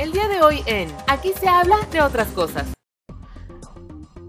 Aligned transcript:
El 0.00 0.12
día 0.12 0.28
de 0.28 0.40
hoy 0.40 0.62
en 0.64 0.90
Aquí 1.08 1.30
se 1.38 1.46
habla 1.46 1.76
de 1.92 2.00
otras 2.00 2.28
cosas. 2.28 2.72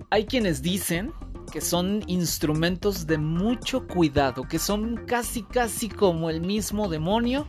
Hay 0.10 0.26
quienes 0.26 0.62
dicen 0.62 1.14
que 1.50 1.62
son 1.62 2.04
instrumentos 2.08 3.08
de 3.08 3.18
mucho 3.18 3.88
cuidado, 3.88 4.44
que 4.44 4.60
son 4.60 5.06
casi 5.08 5.44
casi 5.44 5.88
como 5.88 6.30
el 6.30 6.42
mismo 6.42 6.90
demonio, 6.90 7.48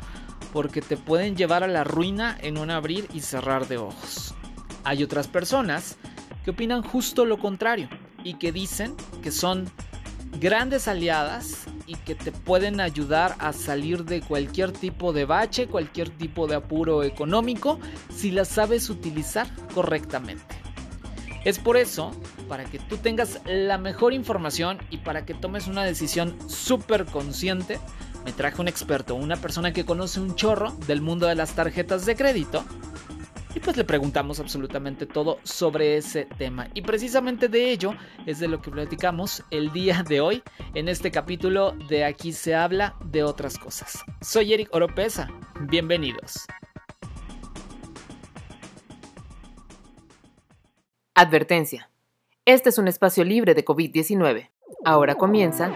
porque 0.53 0.81
te 0.83 0.97
pueden 0.97 1.35
llevar 1.35 1.65
a 1.65 1.67
la 1.67 1.83
ruina 1.83 2.39
en 2.41 2.59
un 2.59 2.71
abrir 2.71 3.09
y 3.13 3.23
cerrar 3.23 3.67
de 3.67 3.79
ojos. 3.79 4.37
Hay 4.85 5.03
otras 5.03 5.27
personas 5.27 5.97
que 6.45 6.53
opinan 6.53 6.85
justo 6.85 7.25
lo 7.25 7.41
contrario 7.41 7.89
y 8.23 8.35
que 8.35 8.53
dicen 8.53 8.95
que 9.21 9.33
son 9.33 9.69
grandes 10.39 10.87
aliadas 10.87 11.65
y 11.87 11.97
que 11.97 12.15
te 12.15 12.33
pueden 12.33 12.81
ayudar 12.81 13.35
a 13.39 13.53
salir 13.53 14.05
de 14.05 14.21
cualquier 14.21 14.73
tipo 14.73 15.13
de 15.13 15.25
bache, 15.25 15.67
cualquier 15.67 16.11
tipo 16.11 16.47
de 16.47 16.57
apuro 16.57 17.03
económico, 17.03 17.79
si 18.15 18.31
las 18.31 18.49
sabes 18.49 18.91
utilizar 18.91 19.49
correctamente. 19.75 20.57
Es 21.45 21.59
por 21.59 21.77
eso, 21.77 22.13
para 22.49 22.65
que 22.65 22.79
tú 22.79 22.97
tengas 22.97 23.41
la 23.47 23.79
mejor 23.79 24.13
información 24.13 24.79
y 24.91 24.99
para 24.99 25.25
que 25.25 25.35
tomes 25.35 25.67
una 25.67 25.83
decisión 25.83 26.37
súper 26.49 27.05
consciente, 27.05 27.81
me 28.25 28.33
traje 28.33 28.61
un 28.61 28.69
experto, 28.69 29.17
una 29.17 29.37
persona 29.37 29.73
que 29.73 29.85
conoce 29.85 30.21
un 30.21 30.37
chorro 30.37 30.71
del 30.87 31.01
mundo 31.01 31.27
de 31.27 31.35
las 31.35 31.55
tarjetas 31.55 32.07
de 32.07 32.15
crédito 32.15 32.65
y 33.55 33.61
pues 33.61 33.77
le 33.77 33.85
preguntamos 33.85 34.41
absolutamente 34.41 35.07
todo 35.07 35.39
sobre 35.43 35.97
ese 35.97 36.27
tema. 36.39 36.69
Y 36.75 36.83
precisamente 36.83 37.49
de 37.49 37.71
ello 37.71 37.95
es 38.27 38.39
de 38.39 38.49
lo 38.49 38.61
que 38.63 38.71
platicamos 38.71 39.45
el 39.51 39.73
día 39.73 40.03
de 40.03 40.21
hoy 40.21 40.43
en 40.75 40.89
este 40.89 41.11
capítulo 41.11 41.73
de 41.89 42.05
Aquí 42.05 42.33
se 42.33 42.55
habla 42.55 42.95
de 43.05 43.23
otras 43.23 43.59
cosas. 43.59 44.05
Soy 44.21 44.55
Eric 44.55 44.69
Oropesa, 44.73 45.29
bienvenidos. 45.61 46.47
Advertencia. 51.15 51.91
Este 52.45 52.71
es 52.71 52.79
un 52.79 52.89
espacio 52.89 53.23
libre 53.25 53.55
de 53.55 53.65
COVID-19. 53.65 54.51
Ahora 54.85 55.15
comienza. 55.15 55.73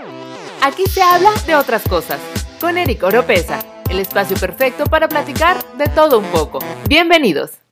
Aquí 0.63 0.87
se 0.87 1.03
habla 1.03 1.31
de 1.47 1.55
otras 1.55 1.87
cosas 1.87 2.21
con 2.61 2.79
Eric 2.79 3.03
Oropesa, 3.03 3.61
el 3.91 4.01
espacio 4.01 4.37
perfecto 4.37 4.85
para 4.87 5.09
platicar 5.09 5.63
de 5.77 5.87
todo 5.89 6.19
un 6.19 6.25
poco. 6.27 6.59
Bienvenidos. 6.89 7.66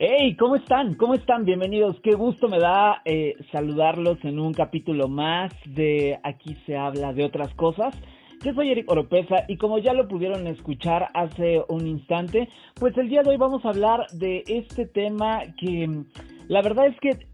Hey, 0.00 0.36
¿cómo 0.36 0.54
están? 0.54 0.94
¿Cómo 0.94 1.14
están? 1.14 1.44
Bienvenidos. 1.44 1.96
Qué 2.04 2.14
gusto 2.14 2.48
me 2.48 2.60
da 2.60 3.02
eh, 3.04 3.34
saludarlos 3.50 4.16
en 4.22 4.38
un 4.38 4.54
capítulo 4.54 5.08
más 5.08 5.52
de 5.66 6.20
Aquí 6.22 6.56
se 6.66 6.76
habla 6.76 7.12
de 7.12 7.24
otras 7.24 7.52
cosas. 7.54 7.96
Yo 8.44 8.54
soy 8.54 8.70
Eric 8.70 8.88
Oropesa 8.88 9.44
y 9.48 9.56
como 9.56 9.80
ya 9.80 9.94
lo 9.94 10.06
pudieron 10.06 10.46
escuchar 10.46 11.08
hace 11.14 11.64
un 11.68 11.88
instante, 11.88 12.48
pues 12.78 12.96
el 12.96 13.08
día 13.08 13.22
de 13.24 13.30
hoy 13.30 13.38
vamos 13.38 13.64
a 13.64 13.70
hablar 13.70 14.06
de 14.12 14.44
este 14.46 14.86
tema 14.86 15.40
que 15.58 16.04
la 16.46 16.62
verdad 16.62 16.86
es 16.86 17.00
que 17.00 17.26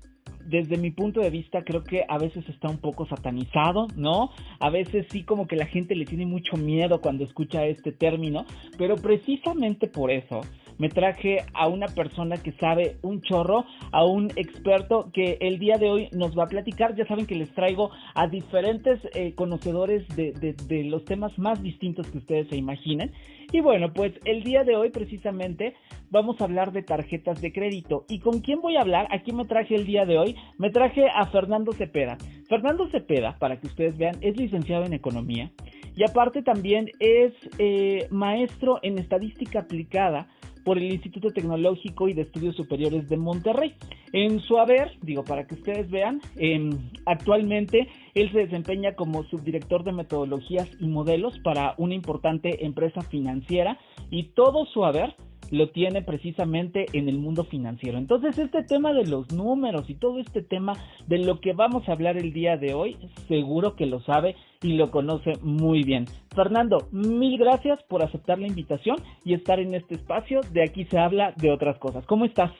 desde 0.46 0.78
mi 0.78 0.90
punto 0.90 1.20
de 1.20 1.28
vista 1.28 1.64
creo 1.64 1.84
que 1.84 2.06
a 2.08 2.16
veces 2.16 2.48
está 2.48 2.70
un 2.70 2.78
poco 2.78 3.06
satanizado, 3.06 3.88
¿no? 3.94 4.30
A 4.58 4.70
veces 4.70 5.06
sí 5.10 5.22
como 5.22 5.46
que 5.46 5.56
la 5.56 5.66
gente 5.66 5.94
le 5.94 6.06
tiene 6.06 6.24
mucho 6.24 6.56
miedo 6.56 7.02
cuando 7.02 7.24
escucha 7.24 7.66
este 7.66 7.92
término, 7.92 8.46
pero 8.78 8.96
precisamente 8.96 9.86
por 9.86 10.10
eso 10.10 10.40
me 10.78 10.88
traje 10.88 11.38
a 11.52 11.68
una 11.68 11.86
persona 11.88 12.36
que 12.36 12.52
sabe 12.52 12.96
un 13.02 13.22
chorro, 13.22 13.64
a 13.92 14.04
un 14.04 14.30
experto 14.36 15.10
que 15.12 15.38
el 15.40 15.58
día 15.58 15.78
de 15.78 15.90
hoy 15.90 16.08
nos 16.12 16.36
va 16.36 16.44
a 16.44 16.48
platicar. 16.48 16.94
Ya 16.94 17.06
saben 17.06 17.26
que 17.26 17.34
les 17.34 17.52
traigo 17.54 17.90
a 18.14 18.26
diferentes 18.26 19.00
eh, 19.14 19.34
conocedores 19.34 20.06
de, 20.16 20.32
de 20.32 20.84
los 20.84 21.04
temas 21.04 21.36
más 21.38 21.62
distintos 21.62 22.06
que 22.10 22.18
ustedes 22.18 22.48
se 22.48 22.56
imaginen. 22.56 23.12
Y 23.52 23.60
bueno, 23.60 23.92
pues 23.92 24.12
el 24.24 24.42
día 24.42 24.64
de 24.64 24.76
hoy 24.76 24.90
precisamente 24.90 25.74
vamos 26.10 26.40
a 26.40 26.44
hablar 26.44 26.72
de 26.72 26.82
tarjetas 26.82 27.40
de 27.40 27.52
crédito. 27.52 28.04
¿Y 28.08 28.18
con 28.18 28.40
quién 28.40 28.60
voy 28.60 28.76
a 28.76 28.80
hablar? 28.80 29.06
Aquí 29.10 29.32
me 29.32 29.44
traje 29.44 29.74
el 29.74 29.86
día 29.86 30.04
de 30.04 30.18
hoy. 30.18 30.36
Me 30.58 30.70
traje 30.70 31.06
a 31.08 31.26
Fernando 31.26 31.72
Cepeda. 31.72 32.16
Fernando 32.48 32.88
Cepeda, 32.88 33.36
para 33.38 33.60
que 33.60 33.66
ustedes 33.66 33.96
vean, 33.96 34.16
es 34.20 34.36
licenciado 34.36 34.84
en 34.84 34.92
economía 34.92 35.50
y 35.96 36.02
aparte 36.02 36.42
también 36.42 36.90
es 36.98 37.32
eh, 37.58 38.06
maestro 38.10 38.80
en 38.82 38.98
estadística 38.98 39.60
aplicada 39.60 40.28
por 40.64 40.78
el 40.78 40.92
Instituto 40.92 41.30
Tecnológico 41.30 42.08
y 42.08 42.14
de 42.14 42.22
Estudios 42.22 42.56
Superiores 42.56 43.08
de 43.08 43.16
Monterrey. 43.16 43.74
En 44.12 44.40
su 44.40 44.58
haber, 44.58 44.92
digo, 45.02 45.24
para 45.24 45.46
que 45.46 45.54
ustedes 45.54 45.90
vean, 45.90 46.20
em, 46.36 46.70
actualmente 47.04 47.88
él 48.14 48.30
se 48.32 48.38
desempeña 48.38 48.94
como 48.94 49.24
subdirector 49.24 49.84
de 49.84 49.92
metodologías 49.92 50.68
y 50.80 50.86
modelos 50.86 51.38
para 51.40 51.74
una 51.78 51.94
importante 51.94 52.64
empresa 52.64 53.02
financiera 53.02 53.78
y 54.10 54.24
todo 54.34 54.66
su 54.66 54.84
haber 54.84 55.14
lo 55.54 55.70
tiene 55.70 56.02
precisamente 56.02 56.86
en 56.92 57.08
el 57.08 57.18
mundo 57.18 57.44
financiero. 57.44 57.98
Entonces, 57.98 58.38
este 58.38 58.62
tema 58.64 58.92
de 58.92 59.06
los 59.06 59.32
números 59.32 59.88
y 59.88 59.94
todo 59.94 60.18
este 60.18 60.42
tema 60.42 60.72
de 61.06 61.18
lo 61.18 61.40
que 61.40 61.52
vamos 61.52 61.88
a 61.88 61.92
hablar 61.92 62.16
el 62.16 62.32
día 62.32 62.56
de 62.56 62.74
hoy, 62.74 62.96
seguro 63.28 63.76
que 63.76 63.86
lo 63.86 64.00
sabe 64.00 64.34
y 64.62 64.74
lo 64.74 64.90
conoce 64.90 65.32
muy 65.42 65.84
bien. 65.84 66.06
Fernando, 66.34 66.88
mil 66.90 67.38
gracias 67.38 67.82
por 67.84 68.02
aceptar 68.02 68.38
la 68.38 68.48
invitación 68.48 68.96
y 69.24 69.34
estar 69.34 69.60
en 69.60 69.74
este 69.74 69.94
espacio. 69.94 70.40
De 70.50 70.62
aquí 70.62 70.86
se 70.86 70.98
habla 70.98 71.32
de 71.36 71.52
otras 71.52 71.78
cosas. 71.78 72.04
¿Cómo 72.06 72.24
estás? 72.24 72.50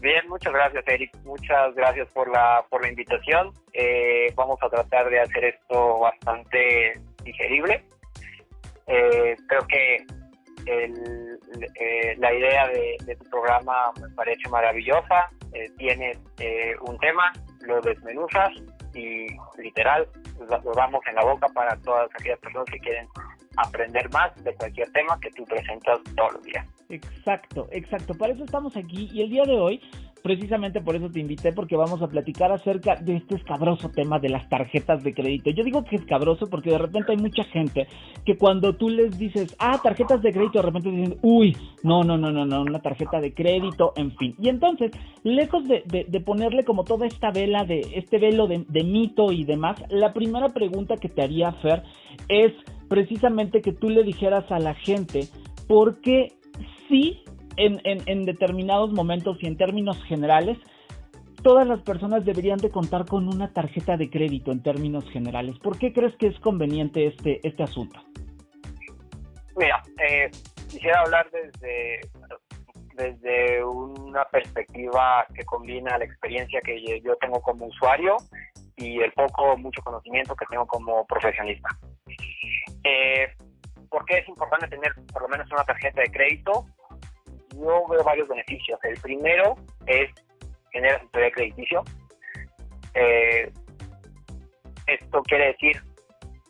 Bien, 0.00 0.28
muchas 0.28 0.52
gracias, 0.52 0.84
Eric. 0.86 1.10
Muchas 1.24 1.74
gracias 1.74 2.12
por 2.12 2.30
la, 2.30 2.64
por 2.68 2.82
la 2.82 2.90
invitación. 2.90 3.52
Eh, 3.72 4.32
vamos 4.36 4.58
a 4.62 4.68
tratar 4.68 5.08
de 5.08 5.18
hacer 5.18 5.44
esto 5.46 5.98
bastante 5.98 7.00
digerible. 7.24 7.82
Eh, 8.86 9.34
creo 9.48 9.66
que 9.66 10.04
el, 10.66 11.38
eh, 11.80 12.14
la 12.18 12.32
idea 12.32 12.68
de, 12.68 13.16
tu 13.16 13.30
programa 13.30 13.92
me 14.00 14.08
parece 14.14 14.48
maravillosa. 14.48 15.30
Eh, 15.52 15.70
tienes 15.76 16.18
eh, 16.38 16.74
un 16.82 16.98
tema, 16.98 17.32
lo 17.60 17.80
desmenuzas 17.80 18.50
y 18.94 19.26
literal 19.58 20.06
lo 20.38 20.72
damos 20.72 21.00
en 21.08 21.14
la 21.14 21.24
boca 21.24 21.46
para 21.48 21.76
todas 21.82 22.08
aquellas 22.18 22.38
personas 22.40 22.66
que 22.70 22.78
quieren 22.78 23.08
aprender 23.56 24.10
más 24.10 24.34
de 24.42 24.52
cualquier 24.54 24.90
tema 24.92 25.18
que 25.20 25.30
tú 25.30 25.44
presentas 25.44 26.00
todos 26.16 26.34
los 26.34 26.42
días. 26.42 26.66
Exacto, 26.88 27.68
exacto. 27.70 28.14
Para 28.14 28.32
eso 28.32 28.44
estamos 28.44 28.76
aquí 28.76 29.08
y 29.12 29.22
el 29.22 29.30
día 29.30 29.44
de 29.44 29.58
hoy 29.58 29.80
precisamente 30.24 30.80
por 30.80 30.96
eso 30.96 31.10
te 31.10 31.20
invité, 31.20 31.52
porque 31.52 31.76
vamos 31.76 32.00
a 32.00 32.08
platicar 32.08 32.50
acerca 32.50 32.96
de 32.96 33.16
este 33.16 33.34
escabroso 33.34 33.90
tema 33.90 34.18
de 34.18 34.30
las 34.30 34.48
tarjetas 34.48 35.04
de 35.04 35.12
crédito. 35.12 35.50
Yo 35.50 35.62
digo 35.62 35.84
que 35.84 35.96
es 35.96 36.00
escabroso 36.00 36.46
porque 36.46 36.70
de 36.70 36.78
repente 36.78 37.12
hay 37.12 37.18
mucha 37.18 37.44
gente 37.44 37.86
que 38.24 38.38
cuando 38.38 38.74
tú 38.74 38.88
les 38.88 39.18
dices, 39.18 39.54
ah, 39.58 39.78
tarjetas 39.82 40.22
de 40.22 40.32
crédito, 40.32 40.60
de 40.60 40.62
repente 40.62 40.90
dicen, 40.90 41.18
uy, 41.20 41.54
no, 41.82 42.04
no, 42.04 42.16
no, 42.16 42.32
no, 42.32 42.46
no, 42.46 42.62
una 42.62 42.80
tarjeta 42.80 43.20
de 43.20 43.34
crédito, 43.34 43.92
en 43.96 44.16
fin. 44.16 44.34
Y 44.38 44.48
entonces, 44.48 44.92
lejos 45.24 45.68
de, 45.68 45.84
de, 45.84 46.20
ponerle 46.20 46.64
como 46.64 46.84
toda 46.84 47.06
esta 47.06 47.30
vela 47.30 47.66
de, 47.66 47.80
este 47.94 48.18
velo 48.18 48.46
de, 48.46 48.64
mito 48.82 49.30
y 49.30 49.44
demás, 49.44 49.76
la 49.90 50.14
primera 50.14 50.48
pregunta 50.48 50.96
que 50.96 51.10
te 51.10 51.20
haría, 51.20 51.52
Fer, 51.52 51.82
es 52.30 52.54
precisamente 52.88 53.60
que 53.60 53.74
tú 53.74 53.90
le 53.90 54.02
dijeras 54.02 54.50
a 54.50 54.58
la 54.58 54.72
gente, 54.72 55.28
¿por 55.68 56.00
qué 56.00 56.32
sí 56.88 57.18
en, 57.56 58.24
determinados 58.24 58.92
momentos 58.92 59.38
y 59.40 59.46
en 59.46 59.56
términos 59.56 60.02
generales, 60.04 60.58
todas 61.42 61.66
las 61.66 61.80
personas 61.82 62.24
deberían 62.24 62.58
de 62.58 62.70
contar 62.70 63.06
con 63.06 63.28
una 63.28 63.52
tarjeta 63.52 63.96
de 63.96 64.10
crédito 64.10 64.52
en 64.52 64.62
términos 64.62 65.08
generales. 65.10 65.58
¿Por 65.58 65.78
qué 65.78 65.92
crees 65.92 66.14
que 66.16 66.28
es 66.28 66.38
conveniente 66.40 67.06
este, 67.06 67.40
este 67.46 67.62
asunto? 67.62 68.00
Mira, 69.56 69.82
eh, 70.08 70.30
quisiera 70.68 71.00
hablar 71.00 71.30
desde, 71.30 72.00
desde 72.94 73.64
una 73.64 74.24
perspectiva 74.24 75.26
que 75.34 75.44
combina 75.44 75.98
la 75.98 76.04
experiencia 76.04 76.60
que 76.60 77.00
yo 77.00 77.16
tengo 77.16 77.40
como 77.40 77.66
usuario 77.66 78.16
y 78.76 79.00
el 79.00 79.12
poco, 79.12 79.56
mucho 79.56 79.82
conocimiento 79.82 80.34
que 80.34 80.46
tengo 80.46 80.66
como 80.66 81.06
profesionista. 81.06 81.68
Eh, 82.82 83.28
¿Por 83.88 84.04
qué 84.06 84.18
es 84.18 84.28
importante 84.28 84.66
tener 84.68 84.92
por 85.12 85.22
lo 85.22 85.28
menos 85.28 85.50
una 85.52 85.64
tarjeta 85.64 86.00
de 86.00 86.10
crédito? 86.10 86.66
Yo 87.58 87.86
veo 87.88 88.04
varios 88.04 88.28
beneficios. 88.28 88.78
El 88.82 88.98
primero 89.00 89.56
es 89.86 90.10
generar 90.72 91.02
historia 91.04 91.30
crediticio. 91.30 91.84
Eh, 92.94 93.52
esto 94.86 95.22
quiere 95.22 95.46
decir, 95.46 95.82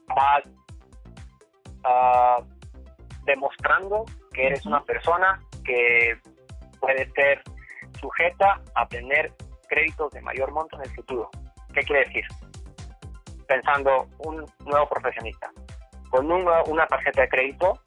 vas 0.09 0.45
uh, 1.85 2.45
demostrando 3.25 4.05
que 4.33 4.47
eres 4.47 4.67
una 4.67 4.83
persona 4.85 5.41
que 5.65 6.19
puede 6.81 7.09
ser 7.13 7.43
sujeta 8.01 8.61
a 8.75 8.87
tener 8.89 9.33
créditos 9.69 10.11
de 10.13 10.21
mayor 10.23 10.53
monto 10.53 10.77
en 10.77 10.83
el 10.83 10.95
futuro. 10.95 11.31
¿Qué 11.73 11.81
quiere 11.83 12.05
decir? 12.05 12.25
Pensando 13.47 14.07
un 14.19 14.45
nuevo 14.67 14.89
profesionista. 14.89 15.51
Con 16.11 16.31
una 16.31 16.87
tarjeta 16.87 17.23
de 17.23 17.29
crédito, 17.29 17.79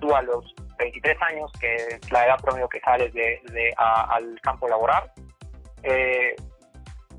tú 0.00 0.14
a 0.14 0.22
los 0.22 0.53
23 0.84 1.16
años, 1.22 1.52
que 1.60 1.74
es 1.74 2.12
la 2.12 2.26
edad 2.26 2.36
promedio 2.42 2.68
que 2.68 2.80
sales 2.80 3.12
de, 3.12 3.74
al 3.76 4.40
campo 4.42 4.68
laboral, 4.68 5.10
eh, 5.82 6.34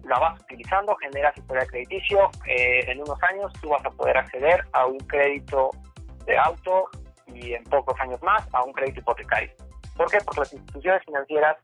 la 0.03 0.19
vas 0.19 0.39
utilizando, 0.41 0.95
generas 0.97 1.35
historial 1.38 1.67
crediticio, 1.67 2.29
eh, 2.45 2.83
en 2.88 3.01
unos 3.01 3.21
años 3.23 3.51
tú 3.62 3.69
vas 3.69 3.83
a 3.85 3.89
poder 3.89 4.17
acceder 4.17 4.63
a 4.73 4.85
un 4.85 4.97
crédito 5.00 5.71
de 6.25 6.38
auto 6.38 6.89
y 7.27 7.53
en 7.53 7.63
pocos 7.63 8.00
años 8.00 8.21
más 8.21 8.47
a 8.53 8.63
un 8.63 8.71
crédito 8.73 9.00
hipotecario. 9.00 9.51
¿Por 9.97 10.12
qué? 10.12 10.17
Porque 10.23 10.41
las 10.41 10.53
instituciones 10.53 11.03
financieras 11.06 11.57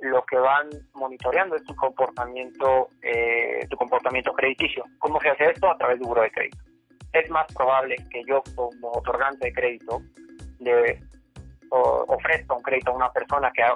lo 0.00 0.24
que 0.24 0.36
van 0.36 0.68
monitoreando 0.94 1.56
es 1.56 1.64
tu 1.64 1.74
comportamiento, 1.76 2.88
eh, 3.02 3.66
tu 3.68 3.76
comportamiento 3.76 4.32
crediticio. 4.32 4.84
¿Cómo 4.98 5.20
se 5.20 5.30
hace 5.30 5.50
esto? 5.50 5.70
A 5.70 5.76
través 5.76 5.98
de 5.98 6.04
un 6.04 6.08
buro 6.08 6.22
de 6.22 6.30
crédito. 6.30 6.58
Es 7.12 7.30
más 7.30 7.46
probable 7.52 7.96
que 8.10 8.22
yo 8.26 8.42
como 8.54 8.90
otorgante 8.92 9.46
de 9.46 9.52
crédito 9.52 10.00
le 10.58 11.00
ofrezca 11.74 12.54
un 12.54 12.62
crédito 12.62 12.90
a 12.90 12.94
una 12.94 13.12
persona 13.12 13.50
que 13.52 13.62
ha 13.62 13.74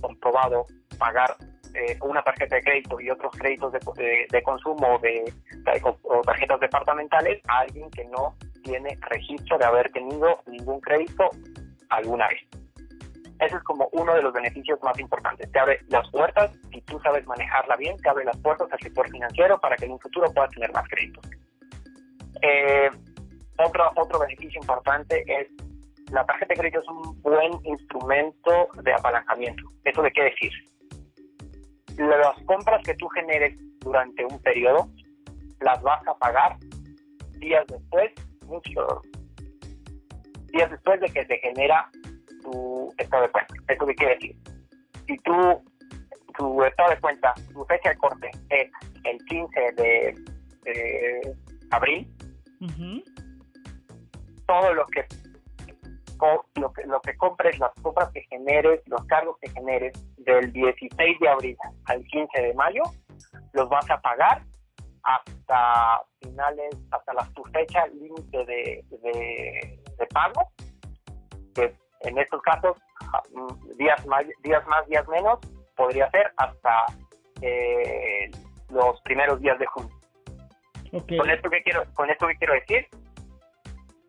comprobado 0.00 0.66
pagar 0.98 1.36
eh, 1.74 1.96
una 2.02 2.22
tarjeta 2.22 2.56
de 2.56 2.62
crédito 2.62 3.00
y 3.00 3.10
otros 3.10 3.32
créditos 3.36 3.72
de, 3.72 4.26
de, 4.30 4.42
consumo 4.42 4.98
de, 4.98 5.32
o 6.02 6.20
tarjetas 6.22 6.60
departamentales 6.60 7.40
a 7.48 7.60
alguien 7.60 7.90
que 7.90 8.04
no 8.04 8.34
tiene 8.62 8.98
registro 9.00 9.56
de 9.58 9.64
haber 9.64 9.90
tenido 9.90 10.40
ningún 10.46 10.80
crédito 10.80 11.30
alguna 11.88 12.28
vez. 12.28 12.40
Ese 13.40 13.56
es 13.56 13.62
como 13.64 13.88
uno 13.92 14.14
de 14.14 14.22
los 14.22 14.32
beneficios 14.32 14.78
más 14.82 14.98
importantes. 15.00 15.50
Te 15.50 15.58
abre 15.58 15.80
las 15.88 16.08
puertas, 16.10 16.52
si 16.70 16.80
tú 16.82 17.00
sabes 17.00 17.26
manejarla 17.26 17.76
bien, 17.76 17.96
te 17.96 18.08
abre 18.08 18.24
las 18.24 18.36
puertas 18.36 18.70
al 18.70 18.78
sector 18.78 19.08
financiero 19.10 19.58
para 19.58 19.76
que 19.76 19.86
en 19.86 19.92
un 19.92 19.98
futuro 19.98 20.30
puedas 20.32 20.50
tener 20.50 20.72
más 20.72 20.86
créditos. 20.88 21.28
Eh, 22.42 22.90
otro, 23.58 23.90
otro 23.96 24.18
beneficio 24.20 24.60
importante 24.60 25.24
es 25.26 25.48
la 26.12 26.24
tarjeta 26.26 26.54
de 26.54 26.60
crédito 26.60 26.80
es 26.80 26.88
un 26.88 27.22
buen 27.22 27.52
instrumento 27.64 28.68
de 28.82 28.92
apalancamiento. 28.92 29.64
¿Eso 29.84 30.02
de 30.02 30.12
qué 30.12 30.24
decir? 30.24 30.52
Las 31.96 32.36
compras 32.44 32.82
que 32.84 32.94
tú 32.94 33.08
generes 33.08 33.56
durante 33.80 34.24
un 34.24 34.40
periodo 34.42 34.88
las 35.60 35.80
vas 35.82 36.06
a 36.06 36.14
pagar 36.18 36.58
días 37.38 37.64
después, 37.66 38.12
mucho, 38.46 39.00
días 40.52 40.70
después 40.70 41.00
de 41.00 41.08
que 41.08 41.24
se 41.24 41.38
genera 41.38 41.88
tu 42.42 42.92
estado 42.98 43.22
de 43.22 43.30
cuenta. 43.30 43.54
¿Eso 43.68 43.86
qué 43.86 43.94
quiere 43.94 44.14
decir? 44.14 44.36
Si 45.06 45.16
tú, 45.18 45.62
tu 46.36 46.62
estado 46.64 46.90
de 46.90 47.00
cuenta, 47.00 47.32
tu 47.52 47.64
fecha 47.64 47.88
de 47.88 47.96
corte 47.96 48.30
es 48.50 48.70
el 49.04 49.18
15 49.24 49.60
de, 49.76 51.34
abril, 51.70 52.06
todo 54.46 54.74
lo 54.74 54.86
que, 54.88 55.06
lo 56.54 56.72
que 56.72 56.84
lo 56.84 57.00
que 57.00 57.16
compres, 57.16 57.58
las 57.58 57.72
compras 57.82 58.10
que 58.12 58.22
generes, 58.22 58.80
los 58.86 59.04
cargos 59.06 59.36
que 59.40 59.50
generes 59.50 59.92
del 60.18 60.52
16 60.52 61.18
de 61.20 61.28
abril 61.28 61.56
al 61.86 62.04
15 62.04 62.42
de 62.42 62.54
mayo, 62.54 62.82
los 63.52 63.68
vas 63.68 63.88
a 63.90 64.00
pagar 64.00 64.42
hasta 65.02 66.02
finales, 66.20 66.76
hasta 66.92 67.12
la, 67.14 67.24
tu 67.34 67.42
fecha 67.44 67.86
límite 67.88 68.44
de, 68.44 68.84
de, 68.90 70.06
pago, 70.12 70.52
que 71.54 71.74
en 72.02 72.18
estos 72.18 72.40
casos, 72.42 72.76
mm, 73.32 73.76
días 73.76 74.06
más, 74.06 74.24
días 74.42 74.64
más, 74.68 74.86
días 74.86 75.06
menos, 75.08 75.40
podría 75.76 76.08
ser 76.10 76.32
hasta 76.36 76.84
eh, 77.40 78.30
los 78.68 79.00
primeros 79.02 79.40
días 79.40 79.58
de 79.58 79.66
junio. 79.66 79.96
Con 81.18 81.30
esto 81.30 81.50
que 81.50 81.62
quiero, 81.62 81.82
con 81.94 82.10
esto 82.10 82.28
que 82.28 82.36
quiero 82.36 82.54
decir, 82.54 82.86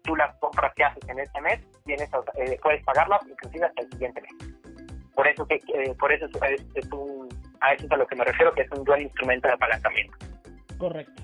tú 0.03 0.15
las 0.15 0.37
compras 0.39 0.73
que 0.75 0.83
haces 0.83 1.09
en 1.09 1.19
este 1.19 1.41
mes 1.41 1.72
tienes, 1.83 2.09
eh, 2.35 2.59
puedes 2.61 2.83
pagarlas 2.83 3.21
inclusive 3.29 3.65
hasta 3.65 3.81
el 3.81 3.89
siguiente 3.91 4.21
mes. 4.21 4.31
Por 5.15 5.27
eso 5.27 5.45
que, 5.45 5.55
eh, 5.55 5.93
por 5.99 6.11
eso 6.11 6.25
es, 6.25 6.91
un, 6.91 7.29
a 7.61 7.73
eso 7.73 7.85
es 7.85 7.91
a 7.91 7.97
lo 7.97 8.07
que 8.07 8.15
me 8.15 8.25
refiero, 8.25 8.53
que 8.53 8.63
es 8.63 8.71
un 8.71 8.83
buen 8.83 9.01
instrumento 9.01 9.47
de 9.47 9.53
apalancamiento. 9.53 10.17
Correcto. 10.77 11.23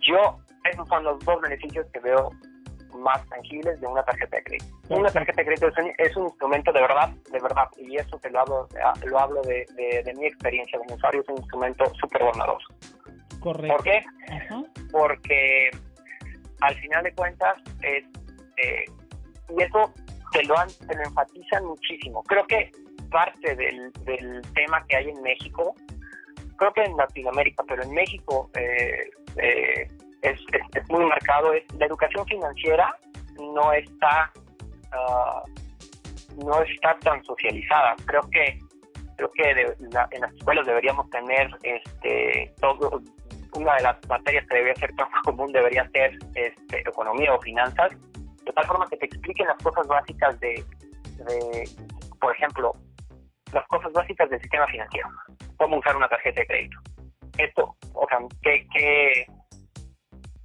Yo, 0.00 0.38
esos 0.64 0.88
son 0.88 1.04
los 1.04 1.24
dos 1.24 1.40
beneficios 1.40 1.86
que 1.92 2.00
veo 2.00 2.30
más 2.98 3.24
tangibles 3.28 3.80
de 3.80 3.86
una 3.86 4.02
tarjeta 4.02 4.36
de 4.36 4.42
crédito. 4.42 4.74
Una 4.88 5.10
tarjeta 5.10 5.42
de 5.42 5.46
crédito 5.46 5.68
es 5.98 6.16
un, 6.16 6.24
instrumento 6.24 6.72
de 6.72 6.80
verdad, 6.80 7.10
de 7.30 7.40
verdad, 7.40 7.68
y 7.76 7.96
eso 7.96 8.18
te 8.18 8.30
lo 8.30 8.40
hablo, 8.40 8.68
lo 9.04 9.18
hablo 9.18 9.42
de, 9.42 9.66
de, 9.76 10.14
mi 10.14 10.26
experiencia 10.26 10.78
como 10.78 10.94
usuario, 10.94 11.20
es 11.20 11.28
un 11.28 11.36
instrumento 11.38 11.84
súper 12.00 12.24
bondadoso. 12.24 12.66
Correcto. 13.40 13.76
¿Por 13.76 13.84
qué? 13.84 14.04
Porque 14.90 15.70
al 16.60 16.74
final 16.76 17.04
de 17.04 17.12
cuentas 17.12 17.56
es, 17.82 18.04
eh, 18.56 18.84
y 19.56 19.62
eso 19.62 19.92
te 20.32 20.44
lo, 20.44 20.58
han, 20.58 20.68
lo 20.94 21.02
enfatizan 21.04 21.64
muchísimo. 21.64 22.22
Creo 22.24 22.46
que 22.46 22.70
parte 23.10 23.54
del, 23.54 23.92
del 24.04 24.42
tema 24.54 24.84
que 24.88 24.96
hay 24.96 25.10
en 25.10 25.22
México, 25.22 25.74
creo 26.56 26.72
que 26.72 26.82
en 26.82 26.96
Latinoamérica, 26.96 27.64
pero 27.68 27.82
en 27.82 27.92
México 27.92 28.50
eh, 28.54 29.10
eh, 29.36 29.88
es, 30.22 30.40
muy 30.88 31.04
marcado, 31.04 31.52
es 31.52 31.64
la 31.78 31.86
educación 31.86 32.26
financiera 32.26 32.94
no 33.38 33.72
está 33.72 34.32
ah, 34.92 35.42
no 36.44 36.62
está 36.62 36.98
tan 37.00 37.22
socializada. 37.24 37.94
Creo 38.06 38.22
que 38.30 38.58
creo 39.16 39.30
que 39.32 39.50
en 39.50 40.20
las 40.20 40.34
escuelas 40.34 40.66
deberíamos 40.66 41.08
tener 41.10 41.50
este 41.62 42.52
todo 42.60 43.02
una 43.54 43.74
de 43.76 43.82
las 43.82 43.96
materias 44.08 44.46
que 44.48 44.54
debería 44.54 44.74
ser 44.76 44.92
más 44.98 45.22
común 45.24 45.52
debería 45.52 45.88
ser 45.90 46.18
este, 46.34 46.80
economía 46.80 47.32
o 47.32 47.40
finanzas, 47.40 47.92
de 48.46 48.52
tal 48.52 48.64
forma 48.66 48.86
que 48.86 48.96
te 48.96 49.06
expliquen 49.06 49.48
las 49.48 49.62
cosas 49.62 49.86
básicas 49.88 50.38
de, 50.40 50.64
de, 51.18 51.68
por 52.20 52.34
ejemplo, 52.34 52.72
las 53.52 53.66
cosas 53.66 53.92
básicas 53.92 54.30
del 54.30 54.40
sistema 54.40 54.66
financiero, 54.68 55.08
cómo 55.56 55.78
usar 55.78 55.96
una 55.96 56.08
tarjeta 56.08 56.40
de 56.40 56.46
crédito. 56.46 56.78
Esto, 57.38 57.76
o 57.92 58.06
sea, 58.08 58.18
que, 58.42 58.66
que 58.72 59.26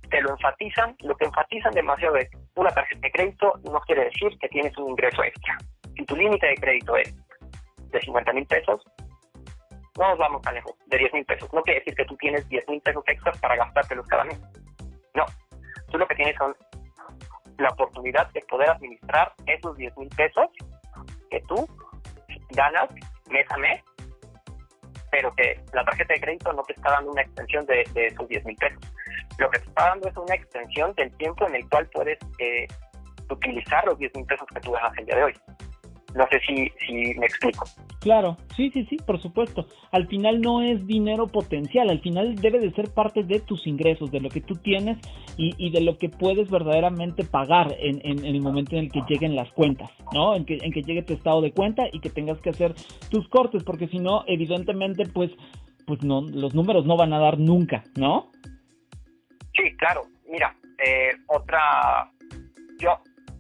te 0.10 0.22
lo 0.22 0.32
enfatizan, 0.32 0.96
lo 1.02 1.16
que 1.16 1.26
enfatizan 1.26 1.72
demasiado 1.74 2.16
es 2.18 2.30
una 2.56 2.72
tarjeta 2.72 3.02
de 3.02 3.12
crédito 3.12 3.54
no 3.64 3.80
quiere 3.82 4.06
decir 4.06 4.38
que 4.40 4.50
tienes 4.50 4.76
un 4.78 4.90
ingreso 4.90 5.24
extra. 5.24 5.58
Si 5.96 6.06
tu 6.06 6.16
límite 6.16 6.48
de 6.48 6.56
crédito 6.56 6.98
es 6.98 7.16
de 7.92 8.02
50 8.02 8.34
mil 8.34 8.46
pesos, 8.46 8.84
no 9.98 10.10
nos 10.10 10.18
vamos 10.18 10.42
tan 10.42 10.56
lejos, 10.56 10.74
de 10.88 10.98
10 10.98 11.14
mil 11.14 11.26
pesos. 11.26 11.54
No 11.54 11.62
quiere 11.62 11.80
decir 11.80 11.96
que 11.96 12.06
tú 12.06 12.16
tienes 12.18 12.48
10 12.50 12.68
mil 12.68 12.82
pesos 12.82 13.04
extras 13.08 13.38
para 13.40 13.56
gastártelos 13.56 14.08
cada 14.08 14.24
mes. 14.24 14.40
No, 15.14 15.26
tú 15.92 15.98
lo 15.98 16.08
que 16.08 16.16
tienes 16.16 16.36
son 16.38 16.56
la 17.62 17.70
oportunidad 17.70 18.30
de 18.32 18.42
poder 18.42 18.70
administrar 18.70 19.34
esos 19.46 19.76
10 19.78 19.98
mil 19.98 20.10
pesos 20.10 20.48
que 21.30 21.40
tú 21.48 21.68
ganas 22.50 22.90
mes 23.30 23.46
a 23.50 23.58
mes, 23.58 23.82
pero 25.10 25.34
que 25.36 25.60
la 25.74 25.86
tarjeta 25.86 26.14
de 26.14 26.22
crédito 26.22 26.54
no 26.54 26.64
te 26.64 26.74
está 26.74 26.92
dando 26.92 27.12
una 27.12 27.22
extensión 27.22 27.66
de, 27.66 27.84
esos 27.96 28.28
10 28.28 28.46
mil 28.46 28.56
pesos 28.56 28.92
lo 29.38 29.50
que 29.50 29.60
te 29.60 29.68
está 29.68 29.86
dando 29.86 30.08
es 30.08 30.18
una 30.18 30.36
extensión 30.36 30.94
del 30.94 31.12
tiempo 31.18 31.48
en 31.48 31.56
el 31.56 31.70
cual 31.70 31.88
puedes 31.94 32.20
eh, 32.40 32.68
utilizar 33.30 33.86
los 33.86 33.98
10 33.98 34.16
mil 34.16 34.26
pesos 34.26 34.48
que 34.54 34.60
tú 34.60 34.72
ganas 34.72 34.96
el 34.98 35.06
día 35.06 35.16
de 35.16 35.24
hoy. 35.24 35.34
No 36.16 36.28
sé 36.30 36.40
si, 36.46 36.70
si 36.86 36.94
me 37.18 37.26
explico. 37.26 37.66
Claro, 38.02 38.38
sí, 38.58 38.70
sí, 38.72 38.86
sí, 38.90 38.98
por 38.98 39.22
supuesto. 39.22 39.66
Al 39.92 40.08
final 40.08 40.42
no 40.42 40.62
es 40.62 40.86
dinero 40.88 41.28
potencial, 41.28 41.90
al 41.90 42.02
final 42.02 42.36
debe 42.36 42.60
de 42.60 42.72
ser 42.72 42.94
parte 42.94 43.24
de 43.24 43.40
tus 43.40 43.66
ingresos, 43.68 44.12
de 44.12 44.20
lo 44.20 44.30
que 44.30 44.42
tú 44.42 44.56
tienes 44.56 44.98
y, 45.38 45.54
y 45.58 45.72
de 45.72 45.82
lo 45.82 45.98
que 45.98 46.10
puedes 46.10 46.50
verdaderamente 46.50 47.24
pagar 47.24 47.76
en, 47.80 48.02
en, 48.04 48.26
el 48.26 48.42
momento 48.42 48.76
en 48.76 48.86
el 48.86 48.92
que 48.92 49.04
lleguen 49.08 49.36
las 49.36 49.52
cuentas, 49.52 49.90
¿no? 50.14 50.36
En 50.36 50.46
que, 50.46 50.58
en 50.62 50.72
que 50.72 50.82
llegue 50.82 51.04
tu 51.04 51.14
estado 51.14 51.42
de 51.42 51.52
cuenta 51.52 51.84
y 51.92 52.00
que 52.00 52.10
tengas 52.10 52.40
que 52.40 52.50
hacer 52.50 52.74
tus 53.10 53.28
cortes, 53.30 53.64
porque 53.64 53.88
si 53.88 54.00
no, 54.00 54.24
evidentemente, 54.28 55.06
pues, 55.06 55.32
pues 55.86 56.04
no, 56.04 56.22
los 56.22 56.54
números 56.54 56.86
no 56.86 56.98
van 56.98 57.14
a 57.14 57.20
dar 57.20 57.40
nunca, 57.40 57.84
¿no? 57.96 58.32
Sí, 59.54 59.76
claro. 59.78 60.02
Mira, 60.30 60.56
eh, 60.84 61.12
otra, 61.28 62.10
yo, 62.80 62.98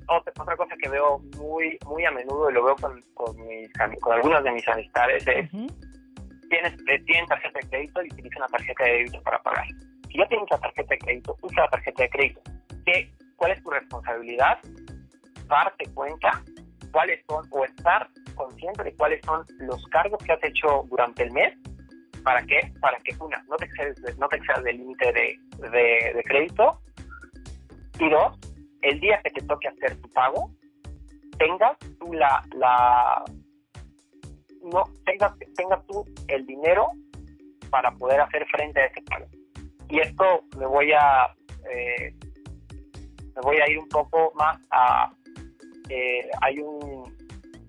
otra, 0.07 0.55
cosa 0.55 0.75
que 0.81 0.89
veo 0.89 1.19
muy, 1.37 1.77
muy 1.85 2.05
a 2.05 2.11
menudo 2.11 2.49
y 2.49 2.53
lo 2.53 2.63
veo 2.63 2.75
con, 2.75 3.01
con, 3.13 3.35
mis, 3.47 3.69
con 4.01 4.13
algunas 4.13 4.43
de 4.43 4.51
mis 4.51 4.67
amistades 4.67 5.25
es, 5.27 5.49
tienes, 5.49 6.75
tienen 7.05 7.25
tarjeta 7.27 7.59
de 7.59 7.69
crédito 7.69 8.03
y 8.03 8.07
utilizan 8.13 8.41
la 8.41 8.47
tarjeta 8.47 8.83
de 8.83 8.91
débito 8.91 9.21
para 9.23 9.41
pagar. 9.41 9.67
Si 10.09 10.17
ya 10.17 10.27
tienes 10.27 10.47
la 10.51 10.59
tarjeta 10.59 10.95
de 10.95 10.99
crédito, 10.99 11.37
usa 11.41 11.63
la 11.63 11.69
tarjeta 11.69 12.03
de 12.03 12.09
crédito. 12.09 12.41
¿Qué, 12.85 13.11
¿Cuál 13.37 13.51
es 13.51 13.63
tu 13.63 13.69
responsabilidad? 13.69 14.59
Darte 15.47 15.85
cuenta 15.93 16.43
cuáles 16.91 17.23
son, 17.27 17.45
o 17.51 17.65
estar 17.65 18.09
consciente 18.35 18.83
de 18.83 18.93
cuáles 18.95 19.23
son 19.25 19.45
los 19.59 19.85
cargos 19.87 20.21
que 20.23 20.33
has 20.33 20.43
hecho 20.43 20.85
durante 20.89 21.23
el 21.23 21.31
mes 21.31 21.57
¿Para 22.23 22.43
qué? 22.43 22.71
Para 22.79 22.97
que 22.99 23.15
una, 23.19 23.43
no 23.49 23.55
te 23.57 23.65
excedas, 23.65 24.17
no 24.17 24.27
te 24.27 24.37
excedas 24.37 24.63
del 24.63 24.77
límite 24.77 25.11
de, 25.11 25.39
de, 25.69 26.23
crédito 26.25 26.79
y 27.99 28.09
dos, 28.09 28.37
el 28.81 28.99
día 28.99 29.21
que 29.23 29.29
te 29.31 29.41
toque 29.45 29.67
hacer 29.67 29.99
tu 30.01 30.09
pago, 30.09 30.51
tengas 31.37 31.77
tú 31.99 32.13
la, 32.13 32.43
la 32.55 33.23
no 34.63 34.83
tengas, 35.05 35.33
tengas 35.55 35.85
tú 35.87 36.05
el 36.27 36.45
dinero 36.45 36.91
para 37.69 37.91
poder 37.91 38.21
hacer 38.21 38.45
frente 38.47 38.81
a 38.81 38.85
ese 38.85 39.01
pago. 39.03 39.25
Y 39.89 39.99
esto 39.99 40.43
me 40.57 40.65
voy 40.65 40.91
a 40.93 41.33
eh, 41.69 42.13
me 43.35 43.41
voy 43.43 43.57
a 43.57 43.69
ir 43.69 43.79
un 43.79 43.89
poco 43.89 44.31
más 44.35 44.57
a 44.71 45.11
eh, 45.89 46.29
hay 46.41 46.59
un 46.59 47.15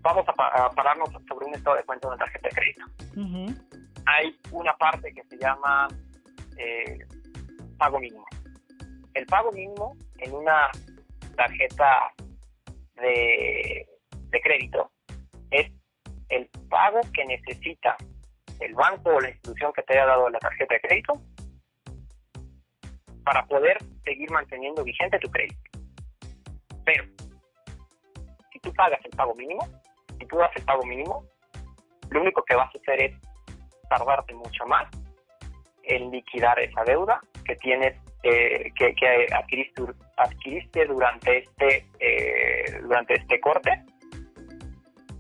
vamos 0.00 0.24
a, 0.28 0.70
pararnos 0.70 1.10
sobre 1.28 1.46
un 1.46 1.54
estado 1.54 1.76
de 1.76 1.84
cuenta 1.84 2.08
de 2.08 2.14
una 2.14 2.24
tarjeta 2.24 2.48
de 2.48 2.54
crédito 2.54 2.84
hay 4.06 4.36
una 4.50 4.74
parte 4.76 5.12
que 5.12 5.22
se 5.24 5.38
llama 5.38 5.88
eh, 6.58 6.98
pago 7.78 7.98
mínimo. 7.98 8.24
El 9.14 9.26
pago 9.26 9.52
mínimo 9.52 9.96
en 10.18 10.34
una 10.34 10.68
tarjeta 11.46 12.12
de, 12.96 13.86
crédito 14.42 14.90
pago 16.68 17.00
que 17.12 17.24
necesita 17.26 17.96
el 18.60 18.74
banco 18.74 19.10
o 19.10 19.20
la 19.20 19.28
institución 19.28 19.72
que 19.74 19.82
te 19.82 19.92
haya 19.92 20.06
dado 20.06 20.30
la 20.30 20.38
tarjeta 20.38 20.74
de 20.74 20.80
crédito 20.80 21.20
para 23.24 23.44
poder 23.46 23.76
seguir 24.04 24.30
manteniendo 24.30 24.82
vigente 24.82 25.18
tu 25.18 25.30
crédito. 25.30 25.60
Pero, 26.86 27.04
si 28.52 28.58
tú 28.60 28.72
pagas 28.72 29.00
el 29.04 29.10
pago 29.10 29.34
mínimo, 29.34 29.68
si 30.18 30.26
tú 30.26 30.38
das 30.38 30.50
el 30.56 30.64
pago 30.64 30.82
mínimo, 30.84 31.24
lo 32.10 32.22
único 32.22 32.42
que 32.44 32.54
vas 32.54 32.74
a 32.74 32.78
hacer 32.78 33.02
es 33.02 33.20
tardarte 33.90 34.32
mucho 34.32 34.64
más 34.66 34.88
en 35.82 36.10
liquidar 36.10 36.58
esa 36.58 36.84
deuda 36.84 37.20
que 37.44 37.54
tienes 37.56 37.94
eh, 38.22 38.72
que, 38.76 38.94
que 38.94 39.26
adquiriste, 39.34 39.82
adquiriste, 40.22 40.86
durante 40.86 41.38
este 41.38 41.86
eh, 42.00 42.80
durante 42.82 43.14
este 43.14 43.40
corte 43.40 43.70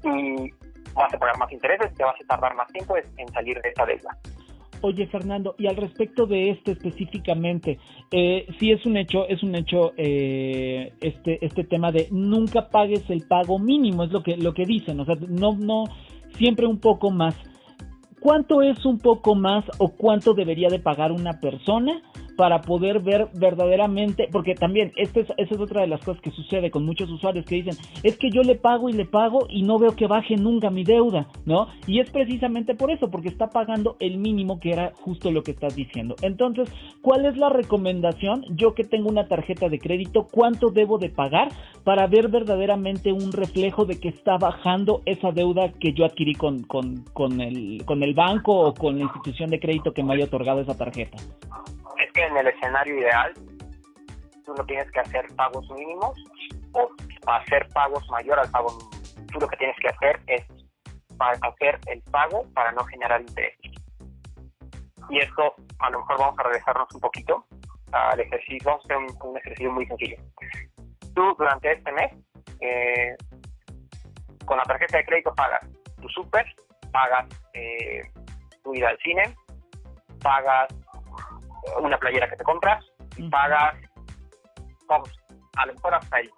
y 0.04 0.50
vas 0.94 1.14
a 1.14 1.18
pagar 1.18 1.38
más 1.38 1.52
intereses, 1.52 1.94
te 1.94 2.04
vas 2.04 2.16
a 2.20 2.26
tardar 2.26 2.54
más 2.54 2.66
tiempo 2.72 2.96
en 2.96 3.28
salir 3.28 3.60
de 3.60 3.68
esa 3.68 3.86
deuda. 3.86 4.18
Oye, 4.84 5.06
Fernando, 5.06 5.54
y 5.58 5.68
al 5.68 5.76
respecto 5.76 6.26
de 6.26 6.50
este 6.50 6.72
específicamente, 6.72 7.78
eh, 8.10 8.46
sí 8.58 8.72
es 8.72 8.84
un 8.84 8.96
hecho, 8.96 9.28
es 9.28 9.40
un 9.44 9.54
hecho 9.54 9.92
eh, 9.96 10.92
este 11.00 11.38
este 11.44 11.62
tema 11.62 11.92
de 11.92 12.08
nunca 12.10 12.68
pagues 12.68 13.08
el 13.08 13.24
pago 13.28 13.60
mínimo, 13.60 14.02
es 14.02 14.10
lo 14.10 14.24
que 14.24 14.36
lo 14.36 14.52
que 14.52 14.66
dicen, 14.66 14.98
o 14.98 15.04
sea, 15.04 15.14
no 15.28 15.54
no 15.54 15.84
siempre 16.36 16.66
un 16.66 16.80
poco 16.80 17.12
más. 17.12 17.36
¿Cuánto 18.18 18.60
es 18.60 18.84
un 18.84 18.98
poco 18.98 19.36
más 19.36 19.64
o 19.78 19.92
cuánto 19.96 20.34
debería 20.34 20.68
de 20.68 20.80
pagar 20.80 21.12
una 21.12 21.38
persona 21.40 22.02
para 22.36 22.60
poder 22.60 23.00
ver 23.00 23.28
verdaderamente, 23.34 24.28
porque 24.30 24.54
también 24.54 24.92
esta 24.96 25.20
es, 25.20 25.28
esa 25.36 25.54
es 25.54 25.60
otra 25.60 25.82
de 25.82 25.86
las 25.86 26.00
cosas 26.00 26.22
que 26.22 26.30
sucede 26.30 26.70
con 26.70 26.84
muchos 26.84 27.10
usuarios 27.10 27.44
que 27.46 27.56
dicen, 27.56 27.76
es 28.02 28.16
que 28.16 28.30
yo 28.30 28.42
le 28.42 28.54
pago 28.54 28.88
y 28.88 28.92
le 28.92 29.04
pago 29.04 29.46
y 29.48 29.62
no 29.62 29.78
veo 29.78 29.94
que 29.96 30.06
baje 30.06 30.36
nunca 30.36 30.70
mi 30.70 30.84
deuda, 30.84 31.28
¿no? 31.44 31.68
Y 31.86 32.00
es 32.00 32.10
precisamente 32.10 32.74
por 32.74 32.90
eso, 32.90 33.10
porque 33.10 33.28
está 33.28 33.50
pagando 33.50 33.96
el 34.00 34.18
mínimo 34.18 34.60
que 34.60 34.72
era 34.72 34.92
justo 35.02 35.30
lo 35.30 35.42
que 35.42 35.52
estás 35.52 35.74
diciendo. 35.76 36.16
Entonces, 36.22 36.72
¿cuál 37.00 37.26
es 37.26 37.36
la 37.36 37.48
recomendación? 37.48 38.44
Yo 38.50 38.74
que 38.74 38.84
tengo 38.84 39.08
una 39.08 39.28
tarjeta 39.28 39.68
de 39.68 39.78
crédito, 39.78 40.26
¿cuánto 40.30 40.70
debo 40.70 40.98
de 40.98 41.10
pagar 41.10 41.48
para 41.84 42.06
ver 42.06 42.28
verdaderamente 42.28 43.12
un 43.12 43.32
reflejo 43.32 43.84
de 43.84 43.98
que 43.98 44.08
está 44.08 44.36
bajando 44.38 45.02
esa 45.06 45.32
deuda 45.32 45.72
que 45.72 45.92
yo 45.92 46.04
adquirí 46.04 46.34
con, 46.34 46.62
con, 46.62 47.04
con, 47.12 47.40
el, 47.40 47.82
con 47.84 48.02
el 48.02 48.14
banco 48.14 48.52
o 48.52 48.74
con 48.74 48.96
la 48.96 49.04
institución 49.04 49.50
de 49.50 49.60
crédito 49.60 49.92
que 49.92 50.02
me 50.02 50.14
haya 50.14 50.24
otorgado 50.24 50.60
esa 50.60 50.76
tarjeta? 50.76 51.18
es 52.02 52.12
que 52.12 52.21
en 52.26 52.36
el 52.36 52.48
escenario 52.48 52.98
ideal 52.98 53.34
tú 54.44 54.54
no 54.54 54.64
tienes 54.64 54.90
que 54.90 55.00
hacer 55.00 55.26
pagos 55.36 55.68
mínimos 55.70 56.18
o 56.72 56.88
hacer 57.26 57.68
pagos 57.72 58.06
mayor 58.10 58.38
al 58.38 58.50
pago 58.50 58.70
mínimo. 58.70 58.90
Tú 59.32 59.40
lo 59.40 59.48
que 59.48 59.56
tienes 59.56 59.76
que 59.80 59.88
hacer 59.88 60.20
es 60.26 60.42
hacer 61.42 61.78
el 61.86 62.02
pago 62.10 62.44
para 62.54 62.72
no 62.72 62.84
generar 62.84 63.20
interés. 63.20 63.56
Y 65.08 65.18
esto, 65.18 65.54
a 65.78 65.90
lo 65.90 66.00
mejor 66.00 66.18
vamos 66.18 66.38
a 66.38 66.42
regresarnos 66.44 66.88
un 66.94 67.00
poquito 67.00 67.44
al 67.92 68.18
ejercicio, 68.20 68.58
vamos 68.64 68.82
a 68.82 68.94
hacer 68.94 69.26
un, 69.26 69.36
ejercicio 69.36 69.72
muy 69.72 69.86
sencillo. 69.86 70.16
Tú 71.14 71.34
durante 71.38 71.72
este 71.72 71.92
mes, 71.92 72.12
eh, 72.60 73.16
con 74.46 74.56
la 74.56 74.64
tarjeta 74.64 74.98
de 74.98 75.04
crédito 75.04 75.34
pagas 75.34 75.66
tu 76.00 76.08
súper, 76.08 76.46
pagas 76.90 77.26
eh, 77.54 78.02
tu 78.64 78.74
ida 78.74 78.88
al 78.88 78.98
cine, 78.98 79.36
pagas 80.22 80.68
una 81.80 81.98
playera 81.98 82.28
que 82.28 82.36
te 82.36 82.44
compras 82.44 82.84
y 83.16 83.28
pagas, 83.28 83.74
vamos, 84.86 85.10
a 85.56 85.66
lo 85.66 85.74
mejor 85.74 85.94
hasta 85.94 86.20
el 86.20 86.30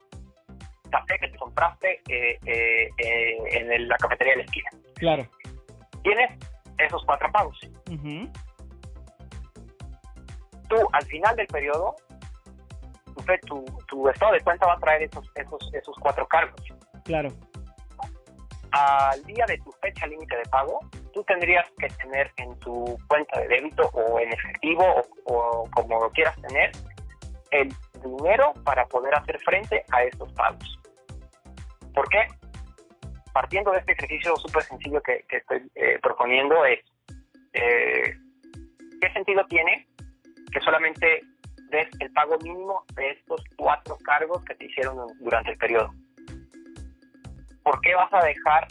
café 0.91 1.19
que 1.19 1.29
te 1.29 1.39
compraste 1.39 2.01
eh, 2.09 2.39
eh, 2.47 2.89
eh, 2.99 3.37
en 3.53 3.89
la 3.89 3.97
cafetería 3.97 4.35
de 4.35 4.39
la 4.39 4.45
esquina. 4.45 4.71
Claro. 4.97 5.27
Tienes 6.03 6.31
esos 6.79 7.03
cuatro 7.05 7.31
pagos. 7.33 7.59
Tú, 10.69 10.77
al 10.93 11.05
final 11.05 11.37
del 11.37 11.47
periodo, 11.47 11.95
tu, 13.47 13.65
tu, 13.87 14.09
estado 14.09 14.33
de 14.33 14.41
cuenta 14.41 14.67
va 14.67 14.75
a 14.75 14.79
traer 14.79 15.03
esos, 15.03 15.31
esos, 15.35 15.71
esos 15.73 15.97
cuatro 16.01 16.27
cargos. 16.27 16.61
Claro. 17.05 17.29
Al 18.73 19.25
día 19.25 19.45
de 19.47 19.59
tu 19.59 19.71
fecha 19.73 20.07
límite 20.07 20.37
de 20.37 20.45
pago, 20.45 20.81
tú 21.15 21.23
tendrías 21.25 21.71
que 21.79 21.89
tener 21.89 22.31
en 22.37 22.59
tu 22.59 22.99
cuenta 23.07 23.41
de 23.41 23.49
débito 23.49 23.89
o 23.95 24.19
en 24.19 24.33
efectivo 24.33 24.85
o, 25.25 25.69
como 25.71 26.01
lo 26.01 26.11
quieras 26.11 26.37
tener 26.43 26.73
el 27.53 27.73
dinero 28.03 28.53
para 28.65 28.85
poder 28.87 29.15
hacer 29.15 29.39
frente 29.41 29.85
a 29.93 30.03
estos 30.03 30.31
pagos. 30.33 30.79
¿Por 31.95 32.09
qué? 32.09 32.27
Partiendo 33.33 33.71
de 33.71 33.79
este 33.79 33.93
ejercicio 33.93 34.37
súper 34.37 34.65
sencillo 34.65 35.01
que, 35.03 35.25
estoy 35.29 35.63
eh, 35.77 35.99
proponiendo 36.03 36.65
es, 36.65 36.81
eh, 37.53 38.17
¿qué 39.01 39.13
sentido 39.13 39.47
tiene 39.47 39.87
que 40.53 40.61
solamente 40.61 41.23
des 41.71 41.89
el 42.01 42.13
pago 42.13 42.37
mínimo 42.39 42.85
de 42.95 43.11
estos 43.11 43.43
cuatro 43.57 43.97
cargos 44.05 44.45
que 44.45 44.55
te 44.57 44.65
hicieron 44.67 44.97
durante 45.21 45.53
el 45.53 45.59
periodo? 45.59 45.95
¿Por 47.63 47.81
qué 47.81 47.95
vas 47.95 48.13
a 48.13 48.25
dejar, 48.25 48.67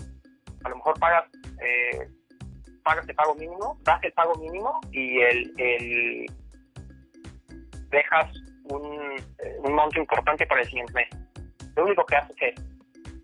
a 0.66 0.70
lo 0.70 0.76
mejor 0.76 1.00
pagas 1.00 1.26
eh, 1.62 2.08
pagas 2.84 3.08
el 3.08 3.16
pago 3.16 3.36
mínimo, 3.36 3.78
das 3.84 4.04
el 4.04 4.12
pago 4.14 4.36
mínimo 4.36 4.80
y 4.92 5.22
el, 5.22 5.54
el 5.58 6.26
dejas 7.90 8.32
un, 8.66 9.18
eh, 9.40 9.58
un 9.60 9.74
monto 9.74 10.00
importante 10.00 10.46
para 10.46 10.62
el 10.62 10.68
siguiente 10.68 10.94
mes. 10.94 11.10
Lo 11.76 11.86
único 11.86 12.06
que 12.06 12.16
haces 12.16 12.36
es 12.40 12.56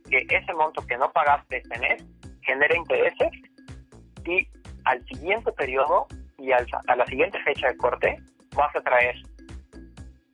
que 0.10 0.26
ese 0.36 0.54
monto 0.54 0.86
que 0.86 0.98
no 0.98 1.12
pagaste 1.12 1.58
este 1.58 1.80
mes 1.80 2.04
genere 2.42 2.78
intereses 2.78 3.32
y 4.26 4.48
al 4.86 5.06
siguiente 5.06 5.52
periodo 5.52 6.08
y 6.38 6.52
al, 6.52 6.66
a 6.88 6.96
la 6.96 7.06
siguiente 7.06 7.40
fecha 7.44 7.68
de 7.68 7.78
corte 7.78 8.18
vas 8.56 8.76
a 8.76 8.82
traer 8.82 9.16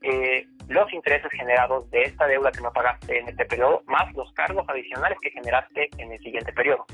eh, 0.01 0.45
los 0.67 0.91
intereses 0.93 1.31
generados 1.31 1.89
de 1.91 2.03
esta 2.03 2.27
deuda 2.27 2.51
que 2.51 2.61
no 2.61 2.71
pagaste 2.71 3.19
en 3.19 3.27
este 3.27 3.45
periodo, 3.45 3.83
más 3.87 4.11
los 4.13 4.31
cargos 4.33 4.67
adicionales 4.67 5.17
que 5.21 5.31
generaste 5.31 5.89
en 5.97 6.11
el 6.11 6.19
siguiente 6.19 6.51
periodo. 6.53 6.85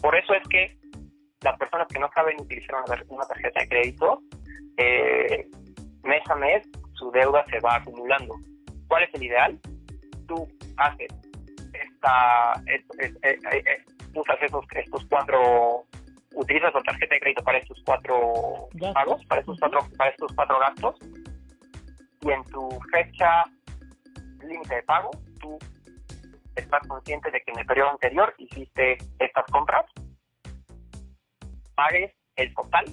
Por 0.00 0.16
eso 0.16 0.34
es 0.34 0.46
que 0.48 0.76
las 1.44 1.58
personas 1.58 1.86
que 1.88 1.98
no 1.98 2.10
saben 2.14 2.40
utilizar 2.40 2.74
una, 3.08 3.26
tarjeta 3.26 3.60
de 3.60 3.68
crédito, 3.68 4.22
eh, 4.78 5.46
mes 6.02 6.22
a 6.30 6.34
mes 6.36 6.66
su 6.94 7.10
deuda 7.10 7.44
se 7.50 7.60
va 7.60 7.76
acumulando. 7.76 8.34
¿Cuál 8.88 9.04
es 9.04 9.14
el 9.14 9.24
ideal? 9.24 9.60
Tú 10.26 10.48
haces 10.78 11.08
esta, 11.74 12.54
eh, 12.66 12.82
eh, 13.22 13.84
usas 14.14 14.36
esos, 14.40 14.64
estos 14.74 15.04
cuatro, 15.10 15.84
utilizas 16.34 16.72
la 16.72 16.80
tarjeta 16.80 17.14
de 17.14 17.20
crédito 17.20 17.44
para 17.44 17.58
estos 17.58 17.80
cuatro 17.84 18.68
pagos, 18.94 19.24
para 19.26 19.40
estos 19.42 19.58
cuatro, 19.60 19.80
para 19.98 20.10
estos 20.10 20.32
cuatro 20.34 20.58
gastos, 20.58 20.96
y 22.22 22.30
en 22.30 22.42
tu 22.44 22.70
fecha 22.90 23.44
límite 24.42 24.76
de 24.76 24.82
pago, 24.84 25.10
tú 25.40 25.58
estás 26.56 26.86
consciente 26.88 27.30
de 27.30 27.40
que 27.42 27.50
en 27.50 27.58
el 27.58 27.66
periodo 27.66 27.90
anterior 27.90 28.34
hiciste 28.38 28.96
estas 29.18 29.44
compras 29.50 29.84
pagues 31.74 32.12
el 32.36 32.52
total 32.54 32.84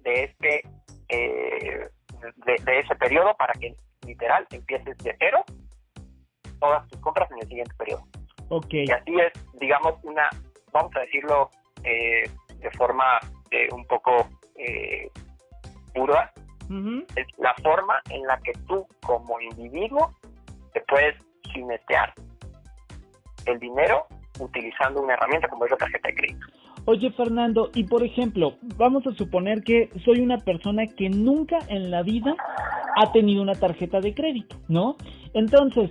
de 0.00 0.24
este 0.24 0.62
eh, 1.08 1.88
de, 2.44 2.80
ese 2.80 2.94
periodo 2.96 3.34
para 3.36 3.52
que 3.54 3.76
literal 4.06 4.46
empieces 4.50 4.96
de 4.98 5.14
cero 5.18 5.44
todas 6.60 6.86
tus 6.88 7.00
compras 7.00 7.30
en 7.32 7.38
el 7.38 7.48
siguiente 7.48 7.74
periodo. 7.76 8.04
Okay. 8.48 8.84
Y 8.86 8.90
así 8.90 9.12
es, 9.20 9.32
digamos, 9.60 9.94
una, 10.02 10.30
vamos 10.72 10.94
a 10.96 11.00
decirlo 11.00 11.50
eh, 11.84 12.22
de 12.58 12.70
forma 12.72 13.20
eh, 13.50 13.68
un 13.72 13.84
poco 13.86 14.28
pura, 15.94 16.32
es 17.14 17.26
la 17.38 17.54
forma 17.62 18.00
en 18.10 18.22
la 18.26 18.38
que 18.38 18.52
tú 18.66 18.86
como 19.02 19.38
individuo 19.40 20.10
te 20.72 20.80
puedes 20.82 21.14
jinetear 21.52 22.12
el 23.44 23.58
dinero 23.60 24.06
utilizando 24.40 25.02
una 25.02 25.14
herramienta 25.14 25.48
como 25.48 25.64
es 25.64 25.70
la 25.70 25.76
tarjeta 25.76 26.08
de 26.08 26.14
crédito. 26.14 26.35
Oye 26.88 27.10
Fernando, 27.10 27.70
y 27.74 27.82
por 27.82 28.04
ejemplo, 28.04 28.54
vamos 28.76 29.04
a 29.08 29.14
suponer 29.14 29.64
que 29.64 29.90
soy 30.04 30.20
una 30.20 30.38
persona 30.38 30.86
que 30.86 31.10
nunca 31.10 31.58
en 31.68 31.90
la 31.90 32.04
vida 32.04 32.36
ha 32.96 33.10
tenido 33.10 33.42
una 33.42 33.56
tarjeta 33.56 34.00
de 34.00 34.14
crédito, 34.14 34.54
¿no? 34.68 34.96
Entonces, 35.34 35.90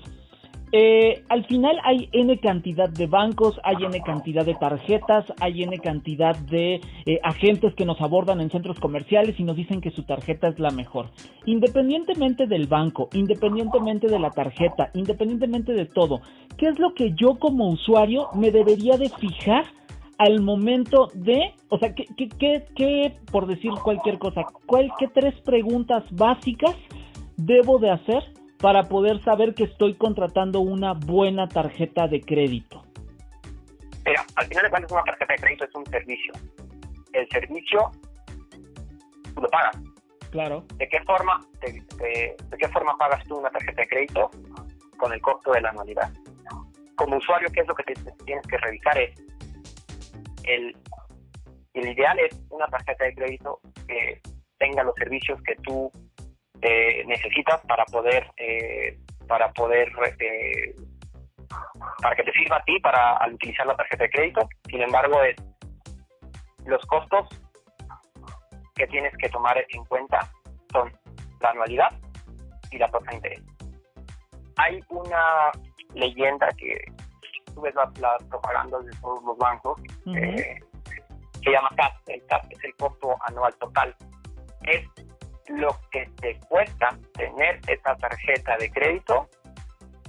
eh, 0.72 1.24
al 1.28 1.46
final 1.48 1.80
hay 1.84 2.08
N 2.14 2.40
cantidad 2.40 2.90
de 2.90 3.08
bancos, 3.08 3.60
hay 3.66 3.84
N 3.84 4.02
cantidad 4.06 4.46
de 4.46 4.56
tarjetas, 4.56 5.26
hay 5.42 5.64
N 5.64 5.78
cantidad 5.80 6.36
de 6.38 6.82
eh, 7.06 7.20
agentes 7.24 7.76
que 7.76 7.86
nos 7.86 8.00
abordan 8.00 8.40
en 8.40 8.50
centros 8.50 8.80
comerciales 8.80 9.38
y 9.38 9.44
nos 9.44 9.58
dicen 9.58 9.82
que 9.82 9.92
su 9.92 10.04
tarjeta 10.04 10.48
es 10.48 10.60
la 10.60 10.72
mejor. 10.72 11.12
Independientemente 11.46 12.48
del 12.48 12.68
banco, 12.68 13.10
independientemente 13.14 14.08
de 14.08 14.20
la 14.20 14.32
tarjeta, 14.32 14.92
independientemente 14.94 15.74
de 15.74 15.86
todo, 15.88 16.22
¿qué 16.58 16.68
es 16.68 16.80
lo 16.80 16.94
que 16.94 17.14
yo 17.16 17.36
como 17.38 17.70
usuario 17.70 18.30
me 18.34 18.52
debería 18.52 18.98
de 18.98 19.10
fijar? 19.10 19.66
Al 20.18 20.42
momento 20.42 21.10
de, 21.14 21.54
o 21.70 21.78
sea, 21.78 21.94
¿qué, 21.94 22.06
qué, 22.16 22.66
qué, 22.76 23.18
por 23.32 23.48
decir 23.48 23.72
cualquier 23.84 24.18
cosa, 24.18 24.46
cuál, 24.66 24.92
qué 24.98 25.08
tres 25.08 25.34
preguntas 25.42 26.04
básicas 26.12 26.76
debo 27.38 27.80
de 27.80 27.92
hacer 27.92 28.24
para 28.60 28.84
poder 28.84 29.22
saber 29.24 29.54
que 29.54 29.66
estoy 29.66 29.96
contratando 29.96 30.62
una 30.62 30.94
buena 30.94 31.48
tarjeta 31.48 32.08
de 32.08 32.22
crédito? 32.22 32.84
Mira, 34.06 34.24
al 34.36 34.46
final 34.46 34.64
de 34.64 34.70
cuentas 34.70 34.92
una 34.92 35.04
tarjeta 35.04 35.34
de 35.34 35.40
crédito 35.40 35.66
es 35.66 35.76
un 35.76 35.86
servicio. 35.88 36.34
El 37.14 37.28
servicio 37.30 37.92
tú 39.34 39.42
lo 39.42 39.50
pagas. 39.50 39.78
Claro. 40.32 40.66
¿De 40.78 40.88
qué 40.88 41.02
forma, 41.04 41.42
de, 41.62 42.36
de 42.50 42.58
qué 42.58 42.68
forma 42.70 42.98
pagas 42.98 43.24
tú 43.26 43.38
una 43.38 43.50
tarjeta 43.50 43.82
de 43.82 43.88
crédito? 43.88 44.30
Con 44.98 45.12
el 45.12 45.22
costo 45.22 45.52
de 45.52 45.62
la 45.62 45.70
anualidad. 45.70 46.12
Como 46.96 47.18
usuario, 47.18 47.50
¿qué 47.52 47.62
es 47.62 47.68
lo 47.68 47.76
que 47.76 47.84
te, 47.84 47.94
tienes 48.26 48.46
que 48.48 48.58
revisar? 48.58 48.98
Es 48.98 49.25
el, 50.48 50.76
ideal 51.74 52.18
es 52.20 52.42
una 52.50 52.68
tarjeta 52.68 53.06
de 53.06 53.16
crédito 53.16 53.60
que 53.88 54.22
tenga 54.58 54.84
los 54.84 54.96
servicios 54.96 55.42
que 55.44 55.56
tú 55.58 55.92
eh, 56.62 57.04
necesitas 57.06 57.60
para 57.68 57.84
poder 57.86 58.26
eh, 58.38 58.98
para 59.28 59.52
poder 59.52 59.92
eh, 60.20 60.74
para 62.02 62.16
que 62.16 62.24
te 62.24 62.32
sirva 62.32 62.58
a 62.58 62.64
ti 62.64 62.80
para 62.80 63.18
al 63.18 63.34
utilizar 63.34 63.68
la 63.68 63.76
tarjeta 63.76 64.04
de 64.06 64.10
crédito. 64.10 64.50
Sin 64.70 64.82
embargo 64.82 65.22
es 65.24 65.36
los 66.66 66.84
costos 66.86 67.28
que 68.76 68.88
tienes 68.88 69.16
que 69.18 69.30
tomar 69.30 69.58
en 69.70 69.86
cuenta 69.86 70.20
son 70.72 70.92
la 71.42 71.50
anualidad 71.50 71.92
y 72.72 72.78
la 72.78 72.90
tasa 72.90 73.10
de 73.10 73.16
interés. 73.16 73.42
Hay 74.58 74.80
una 74.90 75.52
leyenda 75.94 76.48
que 76.58 76.86
tú 77.56 77.62
ves 77.62 77.74
las, 77.76 77.90
propagandas 78.30 78.86
de 78.86 78.92
todos 79.02 79.24
los 79.24 79.38
bancos 79.38 79.82
eh, 80.16 80.60
se 81.44 81.50
llama 81.50 81.70
CAP 81.76 81.94
el 82.08 82.26
CAP 82.28 82.52
es 82.52 82.64
el 82.64 82.76
costo 82.76 83.16
anual 83.28 83.56
total 83.56 83.96
es 84.64 84.84
lo 85.48 85.78
que 85.92 86.06
te 86.22 86.40
cuesta 86.48 86.98
tener 87.14 87.60
esa 87.68 87.96
tarjeta 87.96 88.58
de 88.58 88.70
crédito 88.72 89.30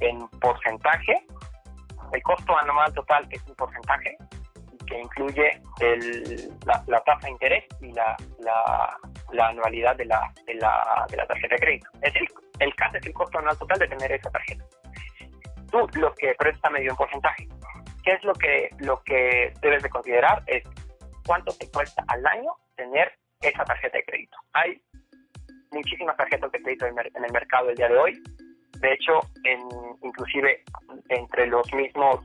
en 0.00 0.26
porcentaje. 0.40 1.26
El 2.12 2.22
costo 2.22 2.56
anual 2.58 2.92
total 2.94 3.26
es 3.30 3.42
un 3.46 3.54
porcentaje 3.54 4.16
que 4.86 5.00
incluye 5.00 5.60
la, 6.64 7.00
tasa 7.00 7.26
de 7.26 7.30
interés 7.30 7.64
y 7.80 7.92
la, 7.92 8.16
anualidad 9.48 9.96
de 9.96 10.04
la, 10.04 10.32
de, 10.46 10.54
la, 10.54 11.26
tarjeta 11.26 11.54
de 11.56 11.60
crédito. 11.60 11.88
Es 12.02 12.14
el, 12.14 12.28
el 12.60 12.74
CAS 12.76 12.94
es 12.94 13.06
el 13.06 13.12
costo 13.12 13.38
anual 13.38 13.58
total 13.58 13.78
de 13.80 13.88
tener 13.88 14.12
esa 14.12 14.30
tarjeta. 14.30 14.64
Lo 15.94 16.14
que 16.14 16.34
presta 16.38 16.70
medio 16.70 16.90
en 16.90 16.96
porcentaje. 16.96 17.48
¿Qué 18.02 18.12
es 18.12 18.24
lo 18.24 18.32
que, 18.34 18.70
lo 18.78 19.02
que 19.02 19.52
debes 19.60 19.82
de 19.82 19.90
considerar? 19.90 20.42
Es 20.46 20.64
cuánto 21.26 21.52
te 21.58 21.70
cuesta 21.70 22.04
al 22.08 22.24
año 22.26 22.52
tener 22.76 23.12
esa 23.40 23.64
tarjeta 23.64 23.98
de 23.98 24.04
crédito. 24.04 24.36
Hay 24.52 24.80
muchísimas 25.72 26.16
tarjetas 26.16 26.50
de 26.52 26.62
crédito 26.62 26.86
en 26.86 27.24
el 27.24 27.32
mercado 27.32 27.70
el 27.70 27.76
día 27.76 27.88
de 27.88 27.98
hoy. 27.98 28.22
De 28.80 28.92
hecho, 28.92 29.20
en, 29.44 29.60
inclusive 30.02 30.62
entre 31.08 31.46
los 31.46 31.72
mismos, 31.72 32.20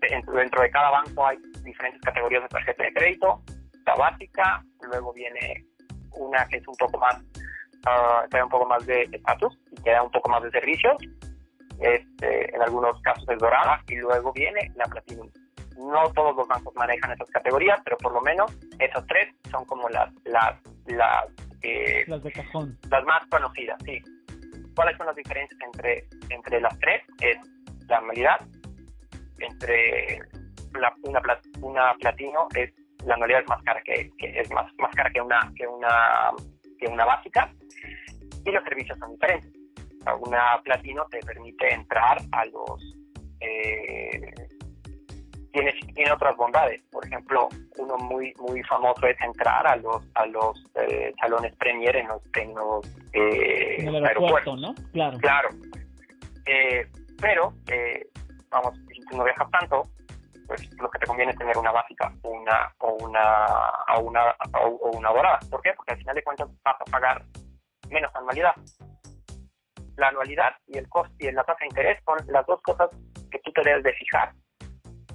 dentro 0.00 0.62
de 0.62 0.70
cada 0.70 0.90
banco 0.90 1.26
hay 1.26 1.38
diferentes 1.62 2.00
categorías 2.02 2.42
de 2.42 2.48
tarjeta 2.48 2.84
de 2.84 2.92
crédito. 2.94 3.42
La 3.84 3.94
básica, 3.94 4.64
luego 4.82 5.12
viene 5.12 5.64
una 6.12 6.46
que 6.48 6.56
es 6.56 6.66
un 6.66 6.74
poco 6.76 6.98
más, 6.98 7.22
uh, 7.86 8.42
un 8.42 8.48
poco 8.48 8.66
más 8.66 8.84
de 8.86 9.02
estatus 9.12 9.58
y 9.70 9.82
que 9.82 9.90
da 9.90 10.02
un 10.02 10.10
poco 10.10 10.30
más 10.30 10.42
de 10.42 10.50
servicios. 10.50 10.96
Este, 11.80 12.54
en 12.54 12.62
algunos 12.62 13.00
casos 13.02 13.28
es 13.28 13.38
dorada 13.38 13.82
y 13.88 13.96
luego 13.96 14.32
viene 14.32 14.70
la 14.76 14.84
platinum. 14.84 15.30
No 15.78 16.10
todos 16.14 16.34
los 16.36 16.48
bancos 16.48 16.74
manejan 16.74 17.12
esas 17.12 17.30
categorías, 17.30 17.78
pero 17.84 17.96
por 17.98 18.12
lo 18.12 18.20
menos 18.22 18.50
esas 18.78 19.06
tres 19.06 19.34
son 19.50 19.64
como 19.66 19.88
las, 19.90 20.10
las, 20.24 20.58
las 20.86 21.26
las 22.06 22.22
de 22.22 22.32
cajón. 22.32 22.78
Las 22.90 23.04
más 23.04 23.26
conocidas, 23.28 23.78
sí. 23.84 24.00
¿Cuáles 24.74 24.96
son 24.96 25.06
las 25.06 25.16
diferencias 25.16 25.58
entre, 25.62 26.04
entre 26.30 26.60
las 26.60 26.78
tres? 26.78 27.02
Es 27.20 27.36
la 27.88 27.98
anualidad, 27.98 28.40
entre 29.38 30.20
una, 31.04 31.20
una 31.60 31.94
platino 31.94 32.48
es 32.54 32.72
la 33.04 33.14
anualidad 33.14 33.42
es 33.42 33.48
más 33.48 33.62
cara 33.62 33.80
que, 33.82 34.10
es 34.18 34.50
más, 34.50 34.72
más 34.78 34.94
cara 34.94 35.10
que 35.10 35.20
una 35.20 35.52
que 35.56 35.66
una 35.66 36.32
que 36.78 36.86
una 36.86 37.04
básica 37.04 37.50
y 38.44 38.50
los 38.50 38.64
servicios 38.64 38.98
son 38.98 39.12
diferentes. 39.12 39.50
Una 40.14 40.60
platino 40.62 41.04
te 41.10 41.20
permite 41.20 41.72
entrar 41.72 42.18
a 42.32 42.44
los 42.46 42.94
eh, 43.40 44.34
tiene, 45.56 45.72
tiene 45.94 46.12
otras 46.12 46.36
bondades. 46.36 46.82
Por 46.92 47.06
ejemplo, 47.06 47.48
uno 47.78 47.96
muy 47.96 48.34
muy 48.38 48.62
famoso 48.64 49.06
es 49.06 49.20
entrar 49.20 49.66
a 49.66 49.76
los 49.76 50.06
a 50.14 50.26
los 50.26 50.64
eh, 50.74 51.12
salones 51.20 51.54
premier 51.56 51.96
en 51.96 52.08
los, 52.08 52.22
en 52.34 52.54
los 52.54 52.86
eh, 53.12 53.86
aeropuertos. 54.04 54.60
¿no? 54.60 54.74
Claro. 54.92 55.18
Claro. 55.18 55.48
Eh, 56.46 56.86
pero, 57.20 57.52
vamos, 58.50 58.74
si 58.92 59.00
tú 59.06 59.16
no 59.16 59.24
viajas 59.24 59.50
tanto, 59.50 59.82
pues 60.46 60.70
lo 60.78 60.90
que 60.90 60.98
te 60.98 61.06
conviene 61.06 61.32
es 61.32 61.38
tener 61.38 61.56
una 61.56 61.72
básica 61.72 62.12
una, 62.22 62.72
o 62.78 62.92
una 63.00 63.46
o 63.96 64.00
una 64.00 64.36
o, 64.60 64.90
una 64.96 65.10
dorada. 65.10 65.38
¿Por 65.50 65.62
qué? 65.62 65.72
Porque 65.74 65.92
al 65.92 65.98
final 65.98 66.14
de 66.14 66.22
cuentas 66.22 66.48
vas 66.62 66.76
a 66.80 66.84
pagar 66.84 67.24
menos 67.88 68.14
anualidad. 68.14 68.54
La 69.96 70.08
anualidad 70.08 70.52
y 70.66 70.78
el 70.78 70.88
coste 70.88 71.14
y 71.28 71.32
la 71.32 71.44
tasa 71.44 71.58
de 71.60 71.66
interés 71.66 71.98
son 72.04 72.18
las 72.28 72.46
dos 72.46 72.60
cosas 72.62 72.90
que 73.30 73.38
tú 73.40 73.52
te 73.52 73.62
debes 73.62 73.82
de 73.82 73.92
fijar 73.94 74.32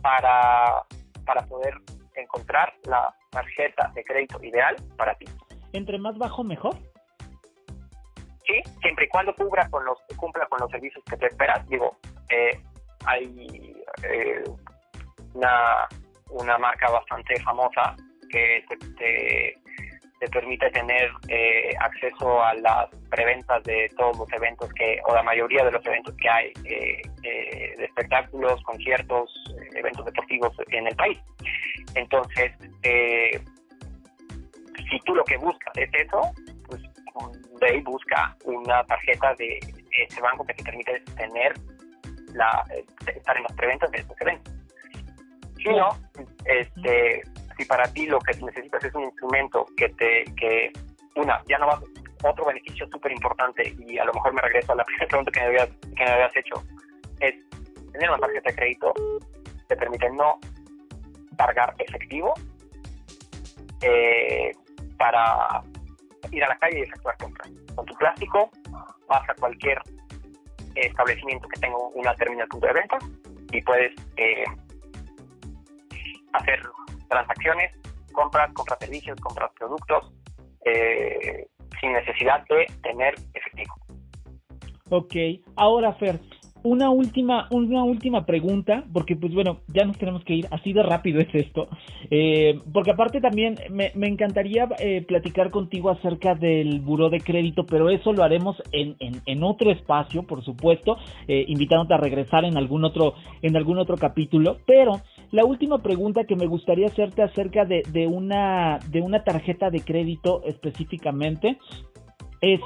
para, 0.01 0.83
para 1.25 1.45
poder 1.45 1.75
encontrar 2.15 2.73
la 2.85 3.13
tarjeta 3.29 3.91
de 3.93 4.03
crédito 4.03 4.43
ideal 4.43 4.75
para 4.97 5.15
ti. 5.15 5.25
¿Entre 5.73 5.97
más 5.97 6.17
bajo, 6.17 6.43
mejor? 6.43 6.75
Sí, 8.45 8.61
siempre 8.81 9.05
y 9.05 9.09
cuando 9.09 9.33
cubra 9.35 9.69
con 9.69 9.85
los, 9.85 9.97
cumpla 10.17 10.45
con 10.47 10.59
los 10.59 10.69
servicios 10.71 11.03
que 11.09 11.17
te 11.17 11.27
esperas. 11.27 11.65
Digo, 11.69 11.97
eh, 12.29 12.59
hay 13.05 13.75
eh, 14.03 14.43
una, 15.33 15.87
una 16.29 16.57
marca 16.57 16.89
bastante 16.89 17.39
famosa 17.41 17.95
que 18.29 18.65
te, 18.67 18.77
te 18.95 19.60
permite 20.29 20.69
tener 20.69 21.09
eh, 21.27 21.73
acceso 21.79 22.43
a 22.43 22.53
las 22.53 22.89
preventas 23.09 23.63
de 23.63 23.89
todos 23.97 24.17
los 24.17 24.31
eventos 24.33 24.71
que, 24.73 24.99
o 25.07 25.15
la 25.15 25.23
mayoría 25.23 25.65
de 25.65 25.71
los 25.71 25.85
eventos 25.85 26.15
que 26.15 26.29
hay 26.29 26.53
eh, 26.65 27.01
eh, 27.23 27.75
de 27.77 27.85
espectáculos, 27.85 28.61
conciertos, 28.63 29.33
eventos 29.75 30.05
deportivos 30.05 30.51
en 30.69 30.87
el 30.87 30.95
país. 30.95 31.17
Entonces, 31.95 32.51
si 34.89 34.99
tú 35.05 35.15
lo 35.15 35.23
que 35.23 35.37
buscas 35.37 35.75
es 35.75 35.89
eso, 35.93 36.21
pues 36.67 36.81
ve 37.59 37.81
busca 37.83 38.35
una 38.45 38.83
tarjeta 38.83 39.33
de 39.35 39.59
ese 40.07 40.21
banco 40.21 40.45
que 40.45 40.53
te 40.53 40.63
permite 40.63 40.99
tener 41.17 41.53
la, 42.33 42.63
estar 43.15 43.37
en 43.37 43.43
las 43.43 43.53
preventas 43.53 43.91
de 43.91 43.97
estos 43.99 44.21
eventos. 44.21 44.53
Si 45.57 45.69
no, 45.69 45.89
este 46.45 47.23
si 47.61 47.65
para 47.67 47.83
ti 47.93 48.07
lo 48.07 48.19
que 48.19 48.33
necesitas 48.43 48.83
es 48.83 48.95
un 48.95 49.03
instrumento 49.03 49.67
que 49.77 49.87
te, 49.89 50.23
que, 50.35 50.71
una, 51.15 51.39
ya 51.47 51.59
no 51.59 51.67
vas, 51.67 51.79
otro 52.23 52.45
beneficio 52.45 52.87
súper 52.87 53.11
importante, 53.11 53.75
y 53.87 53.99
a 53.99 54.05
lo 54.05 54.13
mejor 54.13 54.33
me 54.33 54.41
regreso 54.41 54.71
a 54.71 54.75
la 54.75 54.83
primera 54.85 55.07
pregunta 55.07 55.31
que 55.31 55.39
me 55.41 55.45
habías, 55.45 55.69
que 55.95 56.03
me 56.03 56.09
habías 56.09 56.35
hecho, 56.35 56.63
es 57.19 57.35
tener 57.91 58.09
una 58.09 58.17
tarjeta 58.17 58.49
de 58.49 58.55
crédito, 58.55 58.93
te 59.67 59.75
permite 59.75 60.09
no 60.09 60.39
cargar 61.37 61.75
efectivo 61.77 62.33
eh, 63.81 64.51
para 64.97 65.61
ir 66.31 66.43
a 66.43 66.47
la 66.47 66.57
calle 66.57 66.79
y 66.79 66.81
efectuar 66.81 67.15
compras. 67.17 67.51
Con 67.75 67.85
tu 67.85 67.93
plástico 67.95 68.49
vas 69.07 69.29
a 69.29 69.35
cualquier 69.35 69.79
establecimiento 70.73 71.47
que 71.47 71.59
tenga 71.59 71.77
una 71.93 72.15
terminal 72.15 72.47
punto 72.47 72.65
de 72.65 72.73
venta 72.73 72.97
y 73.51 73.61
puedes 73.61 73.93
eh, 74.17 74.45
hacer 76.33 76.61
transacciones, 77.11 77.71
compras, 78.13 78.51
compras 78.53 78.79
servicios, 78.79 79.19
compras 79.19 79.51
productos, 79.59 80.11
eh, 80.65 81.47
sin 81.79 81.91
necesidad 81.93 82.43
de 82.47 82.65
tener 82.81 83.13
efectivo. 83.33 83.75
Ok, 84.89 85.15
ahora 85.57 85.93
Fer, 85.93 86.19
una 86.63 86.89
última, 86.89 87.47
una 87.51 87.83
última 87.83 88.25
pregunta, 88.25 88.83
porque 88.93 89.15
pues 89.15 89.33
bueno, 89.33 89.59
ya 89.67 89.85
nos 89.85 89.97
tenemos 89.97 90.23
que 90.23 90.35
ir, 90.35 90.47
así 90.51 90.73
de 90.73 90.83
rápido 90.83 91.19
es 91.19 91.33
esto, 91.33 91.67
eh, 92.09 92.59
porque 92.71 92.91
aparte 92.91 93.19
también 93.19 93.55
me, 93.69 93.91
encantaría 94.07 94.67
eh, 94.79 95.03
platicar 95.07 95.49
contigo 95.49 95.89
acerca 95.89 96.35
del 96.35 96.79
buró 96.81 97.09
de 97.09 97.19
crédito, 97.19 97.65
pero 97.65 97.89
eso 97.89 98.13
lo 98.13 98.23
haremos 98.23 98.61
en, 98.71 98.95
en, 98.99 99.43
otro 99.43 99.71
espacio, 99.71 100.23
por 100.23 100.43
supuesto, 100.43 100.97
eh, 101.27 101.45
invitándote 101.47 101.93
a 101.93 101.97
regresar 101.97 102.45
en 102.45 102.57
algún 102.57 102.83
otro, 102.85 103.15
en 103.41 103.55
algún 103.55 103.79
otro 103.79 103.97
capítulo, 103.97 104.57
pero 104.67 105.01
la 105.31 105.45
última 105.45 105.79
pregunta 105.79 106.25
que 106.25 106.35
me 106.35 106.45
gustaría 106.45 106.87
hacerte 106.87 107.23
acerca 107.23 107.65
de, 107.65 107.83
de 107.91 108.07
una, 108.07 108.79
de 108.89 109.01
una 109.01 109.23
tarjeta 109.23 109.69
de 109.69 109.79
crédito 109.79 110.41
específicamente 110.45 111.57
es 112.41 112.59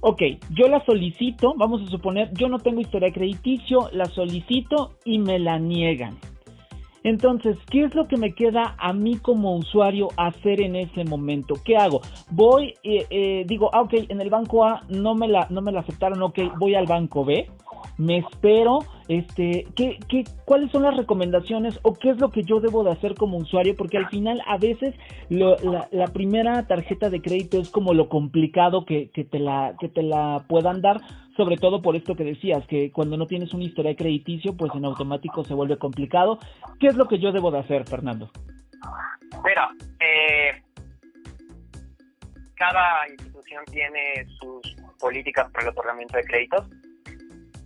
ok, 0.00 0.22
yo 0.50 0.68
la 0.68 0.84
solicito, 0.84 1.54
vamos 1.56 1.82
a 1.82 1.86
suponer, 1.86 2.30
yo 2.34 2.48
no 2.48 2.58
tengo 2.58 2.80
historia 2.80 3.12
crediticio, 3.12 3.88
la 3.92 4.06
solicito 4.06 4.92
y 5.04 5.18
me 5.18 5.38
la 5.38 5.58
niegan. 5.58 6.16
Entonces, 7.04 7.56
¿qué 7.70 7.84
es 7.84 7.94
lo 7.94 8.08
que 8.08 8.16
me 8.16 8.34
queda 8.34 8.74
a 8.78 8.92
mí 8.92 9.16
como 9.16 9.56
usuario 9.56 10.08
hacer 10.16 10.60
en 10.60 10.76
ese 10.76 11.04
momento? 11.04 11.54
¿Qué 11.64 11.76
hago? 11.76 12.00
Voy, 12.30 12.74
eh, 12.82 13.06
eh, 13.10 13.44
digo, 13.46 13.70
ah, 13.72 13.82
ok, 13.82 13.94
en 14.08 14.20
el 14.20 14.30
banco 14.30 14.64
A 14.64 14.82
no 14.88 15.14
me, 15.14 15.28
la, 15.28 15.46
no 15.50 15.62
me 15.62 15.72
la 15.72 15.80
aceptaron, 15.80 16.22
ok, 16.22 16.38
voy 16.58 16.74
al 16.74 16.86
banco 16.86 17.24
B, 17.24 17.48
me 17.96 18.18
espero, 18.18 18.80
este, 19.08 19.66
¿qué, 19.74 19.98
qué, 20.08 20.24
¿cuáles 20.44 20.70
son 20.70 20.82
las 20.82 20.96
recomendaciones 20.96 21.80
o 21.82 21.94
qué 21.94 22.10
es 22.10 22.18
lo 22.18 22.30
que 22.30 22.42
yo 22.42 22.60
debo 22.60 22.84
de 22.84 22.92
hacer 22.92 23.14
como 23.14 23.38
usuario? 23.38 23.74
Porque 23.74 23.96
al 23.96 24.08
final 24.10 24.42
a 24.46 24.58
veces 24.58 24.94
la, 25.30 25.88
la, 25.90 26.06
primera 26.08 26.66
tarjeta 26.66 27.08
de 27.08 27.22
crédito 27.22 27.58
es 27.58 27.70
como 27.70 27.94
lo 27.94 28.10
complicado 28.10 28.84
que, 28.84 29.10
que, 29.10 29.24
te 29.24 29.38
la, 29.38 29.74
que 29.80 29.88
te 29.88 30.02
la 30.02 30.44
puedan 30.46 30.82
dar, 30.82 31.00
sobre 31.38 31.56
todo 31.56 31.80
por 31.80 31.96
esto 31.96 32.14
que 32.14 32.24
decías, 32.24 32.66
que 32.66 32.92
cuando 32.92 33.16
no 33.16 33.26
tienes 33.26 33.54
una 33.54 33.64
historia 33.64 33.96
crediticio, 33.96 34.54
pues 34.54 34.72
en 34.74 34.84
automático 34.84 35.42
se 35.42 35.54
vuelve 35.54 35.78
complicado. 35.78 36.38
¿Qué 36.78 36.88
es 36.88 36.96
lo 36.96 37.08
que 37.08 37.18
yo 37.18 37.32
debo 37.32 37.50
de 37.50 37.60
hacer, 37.60 37.88
Fernando? 37.88 38.30
Mira, 39.42 39.70
eh, 40.00 40.62
cada 42.56 43.08
institución 43.08 43.64
tiene 43.70 44.26
sus 44.38 44.76
políticas 45.00 45.50
para 45.50 45.64
el 45.64 45.70
otorgamiento 45.70 46.18
de 46.18 46.24
créditos. 46.24 46.68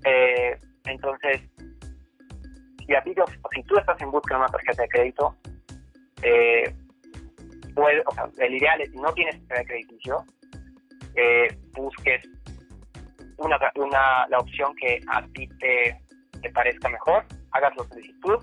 Eh, 0.05 0.57
entonces, 0.84 1.40
si, 2.86 2.94
a 2.94 3.02
ti, 3.02 3.14
si 3.54 3.62
tú 3.64 3.76
estás 3.76 4.00
en 4.00 4.10
busca 4.10 4.34
de 4.34 4.40
una 4.40 4.48
tarjeta 4.48 4.82
de 4.82 4.88
crédito, 4.88 5.36
eh, 6.22 6.74
el 8.38 8.54
ideal 8.54 8.80
es, 8.80 8.90
si 8.90 8.96
no 8.98 9.12
tienes 9.12 9.36
tarjeta 9.48 9.54
de 9.54 9.64
crediticio, 9.64 10.24
eh, 11.14 11.48
busques 11.72 12.22
una, 13.38 13.58
una, 13.76 14.26
la 14.28 14.38
opción 14.38 14.74
que 14.76 15.00
a 15.08 15.22
ti 15.34 15.48
te, 15.58 15.98
te 16.40 16.50
parezca 16.50 16.88
mejor, 16.88 17.24
hagas 17.52 17.72
la 17.76 17.84
solicitud 17.84 18.38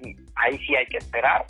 y 0.00 0.16
ahí 0.36 0.58
sí 0.66 0.74
hay 0.74 0.86
que 0.86 0.98
esperar 0.98 1.44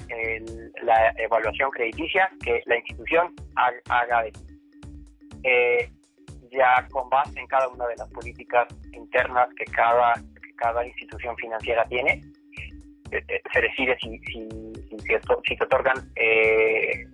la 0.82 1.12
evaluación 1.16 1.70
crediticia 1.70 2.30
que 2.44 2.62
la 2.66 2.76
institución 2.76 3.34
haga, 3.56 4.22
de 4.22 4.32
ti. 4.32 4.40
Eh, 5.44 5.90
ya 6.52 6.86
con 6.90 7.08
base 7.08 7.38
en 7.40 7.46
cada 7.46 7.68
una 7.68 7.86
de 7.86 7.96
las 7.96 8.08
políticas 8.10 8.68
internas 8.92 9.48
que 9.56 9.64
cada, 9.64 10.14
cada 10.56 10.86
institución 10.86 11.34
financiera 11.36 11.84
tiene, 11.86 12.22
eh, 13.10 13.24
eh, 13.28 13.42
se 13.52 13.60
decide 13.60 13.96
si, 14.00 14.18
si, 14.20 14.48
si, 14.88 14.96
si 14.98 15.56
se 15.56 15.64
otorgan 15.64 15.96
eh, 16.16 17.04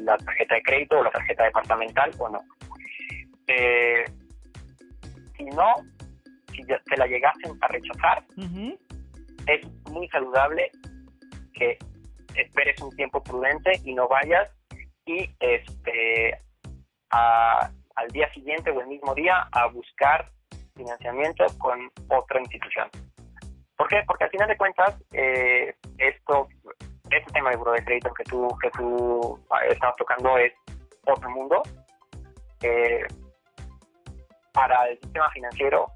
la 0.00 0.16
tarjeta 0.18 0.56
de 0.56 0.62
crédito 0.62 0.98
o 0.98 1.04
la 1.04 1.10
tarjeta 1.10 1.44
departamental 1.44 2.10
o 2.18 2.28
no. 2.28 2.40
si 5.36 5.44
no, 5.44 5.74
si 6.52 6.62
te 6.64 6.96
la 6.96 7.06
llegasen 7.06 7.56
a 7.60 7.68
rechazar, 7.68 8.24
es 9.46 9.90
muy 9.90 10.08
saludable 10.08 10.70
que 11.54 11.78
esperes 12.36 12.80
un 12.80 12.94
tiempo 12.96 13.22
prudente 13.22 13.72
y 13.84 13.94
no 13.94 14.08
vayas 14.08 14.48
y 15.06 15.28
este 15.40 16.38
a 17.10 17.70
al 17.96 18.08
día 18.08 18.32
siguiente 18.32 18.70
o 18.70 18.80
el 18.80 18.86
mismo 18.86 19.14
día 19.14 19.48
a 19.52 19.66
buscar 19.66 20.30
financiamiento 20.74 21.44
con 21.58 21.90
otra 22.08 22.40
institución. 22.40 22.88
¿Por 23.76 23.88
qué? 23.88 24.02
Porque 24.06 24.24
al 24.24 24.30
final 24.30 24.48
de 24.48 24.56
cuentas, 24.56 24.96
eh, 25.12 25.74
esto, 25.98 26.48
este 27.10 27.32
tema 27.32 27.50
de 27.50 27.56
buro 27.56 27.72
de 27.72 27.84
crédito 27.84 28.12
que 28.14 28.24
tú, 28.24 28.48
que 28.60 28.70
tú 28.70 29.38
ah, 29.50 29.64
estás 29.66 29.94
tocando 29.96 30.38
es 30.38 30.52
otro 31.06 31.30
mundo. 31.30 31.62
Eh, 32.62 33.06
para 34.52 34.88
el 34.88 35.00
sistema 35.00 35.30
financiero, 35.30 35.86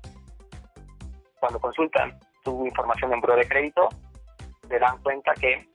cuando 1.39 1.61
consultan 1.61 2.19
tu 2.43 2.67
información 2.67 3.13
en 3.13 3.21
buro 3.21 3.37
de 3.37 3.47
crédito, 3.47 3.89
te 4.69 4.79
dan 4.79 5.01
cuenta 5.03 5.33
que 5.35 5.69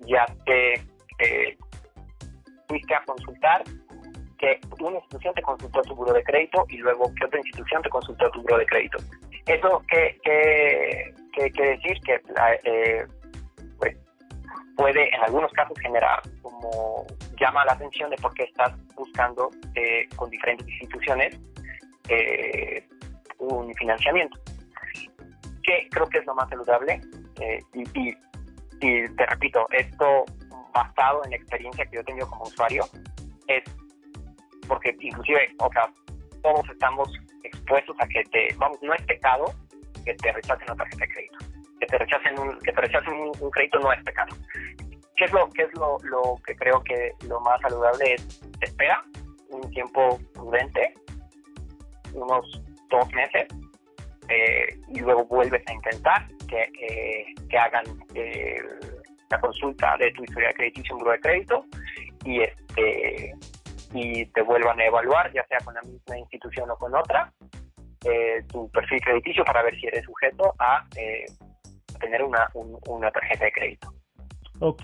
ya 0.00 0.26
te 0.44 0.74
eh, 1.18 1.56
fuiste 2.68 2.94
a 2.94 3.04
consultar 3.04 3.62
que 4.42 4.58
una 4.80 4.98
institución 4.98 5.32
te 5.34 5.42
consultó 5.42 5.82
tu 5.82 5.94
buro 5.94 6.12
de 6.12 6.24
crédito 6.24 6.66
y 6.68 6.78
luego 6.78 7.14
que 7.14 7.26
otra 7.26 7.38
institución 7.38 7.80
te 7.80 7.88
consultó 7.88 8.28
tu 8.32 8.42
buro 8.42 8.58
de 8.58 8.66
crédito. 8.66 8.98
Eso 9.46 9.80
que, 9.88 10.18
que, 10.24 11.62
decir 11.62 12.00
que 12.04 12.20
eh, 12.64 13.06
pues, 13.78 13.96
puede 14.76 15.14
en 15.14 15.22
algunos 15.22 15.52
casos 15.52 15.78
generar 15.80 16.20
como 16.42 17.06
llama 17.40 17.64
la 17.64 17.74
atención 17.74 18.10
de 18.10 18.16
por 18.16 18.34
qué 18.34 18.42
estás 18.42 18.72
buscando 18.96 19.48
eh, 19.76 20.08
con 20.16 20.28
diferentes 20.28 20.66
instituciones 20.66 21.38
eh, 22.08 22.84
un 23.38 23.72
financiamiento. 23.74 24.36
Que 25.62 25.88
creo 25.88 26.08
que 26.08 26.18
es 26.18 26.26
lo 26.26 26.34
más 26.34 26.48
saludable 26.48 27.00
y, 27.74 27.82
y, 27.96 28.16
y 28.80 29.08
te 29.14 29.26
repito, 29.26 29.68
esto 29.70 30.24
basado 30.74 31.22
en 31.24 31.30
la 31.30 31.36
experiencia 31.36 31.84
que 31.84 31.94
yo 31.94 32.00
he 32.00 32.04
tenido 32.04 32.28
como 32.28 32.42
usuario, 32.42 32.84
es 33.46 33.62
porque 34.68 34.96
inclusive, 35.00 35.48
o 35.58 35.70
sea, 35.72 35.88
todos 36.42 36.68
estamos 36.70 37.08
expuestos 37.44 37.96
a 38.00 38.06
que 38.08 38.22
te, 38.24 38.54
vamos, 38.56 38.78
no 38.82 38.94
es 38.94 39.02
pecado 39.02 39.44
que 40.04 40.14
te 40.14 40.32
rechacen 40.32 40.64
una 40.68 40.76
tarjeta 40.76 41.04
de 41.04 41.12
crédito. 41.12 41.38
Que 41.80 41.86
te 41.86 41.98
rechacen 41.98 42.38
un, 42.38 42.58
que 42.60 42.72
te 42.72 42.80
rechacen 42.80 43.14
un, 43.14 43.50
crédito 43.50 43.78
no 43.80 43.92
es 43.92 44.02
pecado. 44.04 44.36
¿Qué 45.16 45.24
es 45.24 45.32
lo, 45.32 45.48
qué 45.50 45.62
es 45.62 45.74
lo, 45.74 45.98
lo 46.04 46.36
que 46.46 46.54
creo 46.56 46.82
que 46.82 47.12
lo 47.26 47.40
más 47.40 47.60
saludable 47.60 48.14
es? 48.14 48.42
Espera 48.60 49.04
un 49.50 49.70
tiempo 49.70 50.18
prudente, 50.32 50.94
unos 52.14 52.62
dos 52.90 53.12
meses, 53.12 53.46
eh, 54.28 54.78
y 54.88 55.00
luego 55.00 55.24
vuelves 55.24 55.62
a 55.66 55.72
intentar 55.72 56.26
que, 56.48 56.62
eh, 56.80 57.24
que 57.48 57.58
hagan 57.58 57.84
eh, 58.14 58.62
la 59.30 59.40
consulta 59.40 59.96
de 59.98 60.10
tu 60.12 60.24
historia 60.24 60.52
crediticio 60.52 60.96
un 60.96 61.04
de 61.04 61.20
crédito 61.20 61.64
y 62.24 62.40
este 62.42 63.34
y 63.94 64.26
te 64.26 64.42
vuelvan 64.42 64.80
a 64.80 64.86
evaluar, 64.86 65.32
ya 65.32 65.44
sea 65.46 65.58
con 65.64 65.74
la 65.74 65.82
misma 65.82 66.18
institución 66.18 66.70
o 66.70 66.76
con 66.76 66.94
otra, 66.94 67.32
eh, 68.04 68.42
tu 68.48 68.70
perfil 68.70 69.00
crediticio 69.00 69.44
para 69.44 69.62
ver 69.62 69.78
si 69.78 69.86
eres 69.86 70.04
sujeto 70.04 70.54
a 70.58 70.84
eh, 70.96 71.24
tener 72.00 72.22
una, 72.22 72.48
una 72.88 73.10
tarjeta 73.10 73.44
de 73.44 73.52
crédito. 73.52 73.92
Ok, 74.60 74.82